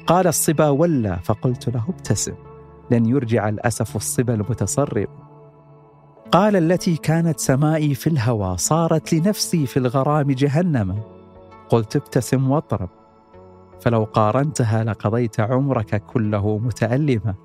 قال 0.08 0.28
الصبا 0.28 0.70
ولى 0.70 1.20
فقلت 1.24 1.70
له 1.70 1.84
ابتسم 1.89 2.34
لن 2.92 3.06
يرجع 3.06 3.50
الأسف 3.50 3.96
الصبا 3.96 4.34
المتسرب 4.34 5.08
قال 6.32 6.56
التي 6.56 6.96
كانت 6.96 7.39
سمائي 7.39 7.96
في 7.96 8.08
الهوى 8.08 8.58
صارت 8.58 9.13
لنفسي 9.13 9.66
في 9.66 9.78
الغرام 9.78 10.32
جهنم. 10.32 11.00
قلت 11.70 11.96
ابتسم 11.96 12.52
واطرب 12.52 12.89
فلو 13.82 14.04
قارنتها 14.04 14.84
لقضيت 14.84 15.39
عمرك 15.39 16.04
كله 16.06 16.58
متألما. 16.58 17.36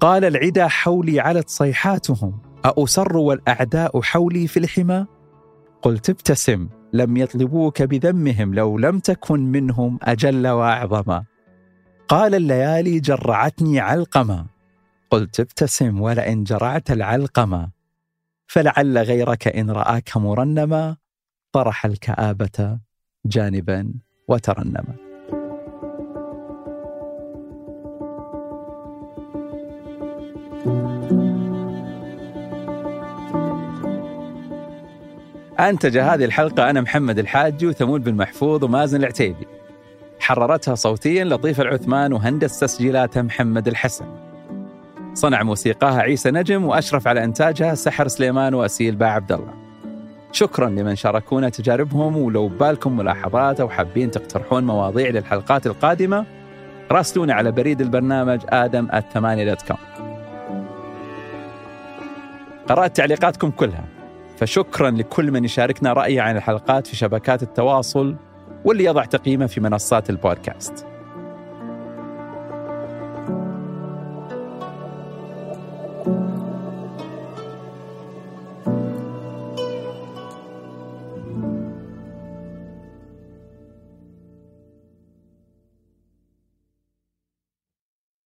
قال 0.00 0.24
العدا 0.24 0.68
حولي 0.68 1.20
علت 1.20 1.48
صيحاتهم 1.48 2.38
أأسر 2.64 3.16
والأعداء 3.16 4.00
حولي 4.00 4.46
في 4.46 4.58
الحمى؟ 4.58 5.06
قلت 5.82 6.10
ابتسم 6.10 6.68
لم 6.92 7.16
يطلبوك 7.16 7.82
بذمهم 7.82 8.54
لو 8.54 8.78
لم 8.78 8.98
تكن 8.98 9.40
منهم 9.40 9.98
أجل 10.02 10.48
وأعظما. 10.48 11.24
قال 12.08 12.34
الليالي 12.34 13.00
جرعتني 13.00 13.80
علقما 13.80 14.46
قلت 15.10 15.40
ابتسم 15.40 16.00
ولئن 16.00 16.44
جرعت 16.44 16.90
العلقما 16.90 17.70
فلعل 18.46 18.98
غيرك 18.98 19.48
إن 19.48 19.70
رآك 19.70 20.16
مرنما. 20.16 20.96
طرح 21.52 21.86
الكآبة 21.86 22.78
جانبا 23.26 23.94
وترنما. 24.28 24.96
أنتج 35.60 35.98
هذه 35.98 36.24
الحلقة 36.24 36.70
أنا 36.70 36.80
محمد 36.80 37.18
الحاجي 37.18 37.66
وثمود 37.66 38.04
بن 38.04 38.14
محفوظ 38.14 38.64
ومازن 38.64 39.00
العتيبي. 39.00 39.55
حررتها 40.26 40.74
صوتيا 40.74 41.24
لطيف 41.24 41.60
العثمان 41.60 42.12
وهندس 42.12 42.58
تسجيلاتها 42.58 43.22
محمد 43.22 43.68
الحسن. 43.68 44.04
صنع 45.14 45.42
موسيقاها 45.42 46.00
عيسى 46.00 46.30
نجم 46.30 46.64
وأشرف 46.64 47.08
على 47.08 47.24
إنتاجها 47.24 47.74
سحر 47.74 48.08
سليمان 48.08 48.54
وأسيل 48.54 48.96
باع 48.96 49.12
عبد 49.12 49.32
الله. 49.32 49.54
شكرا 50.32 50.68
لمن 50.68 50.96
شاركونا 50.96 51.48
تجاربهم 51.48 52.16
ولو 52.16 52.48
بالكم 52.48 52.96
ملاحظات 52.96 53.60
أو 53.60 53.68
حابين 53.68 54.10
تقترحون 54.10 54.64
مواضيع 54.64 55.08
للحلقات 55.08 55.66
القادمة 55.66 56.26
راسلونا 56.90 57.34
على 57.34 57.52
بريد 57.52 57.80
البرنامج 57.80 58.40
آدم 58.48 58.88
الثمانية 58.94 59.44
دوت 59.44 59.62
كوم 59.62 59.76
قرأت 62.68 62.96
تعليقاتكم 62.96 63.50
كلها 63.50 63.84
فشكرا 64.38 64.90
لكل 64.90 65.30
من 65.30 65.44
يشاركنا 65.44 65.92
رأيه 65.92 66.20
عن 66.20 66.36
الحلقات 66.36 66.86
في 66.86 66.96
شبكات 66.96 67.42
التواصل 67.42 68.16
واللي 68.66 68.84
يضع 68.84 69.04
تقييمه 69.04 69.46
في 69.46 69.60
منصات 69.60 70.10
البودكاست. 70.10 70.95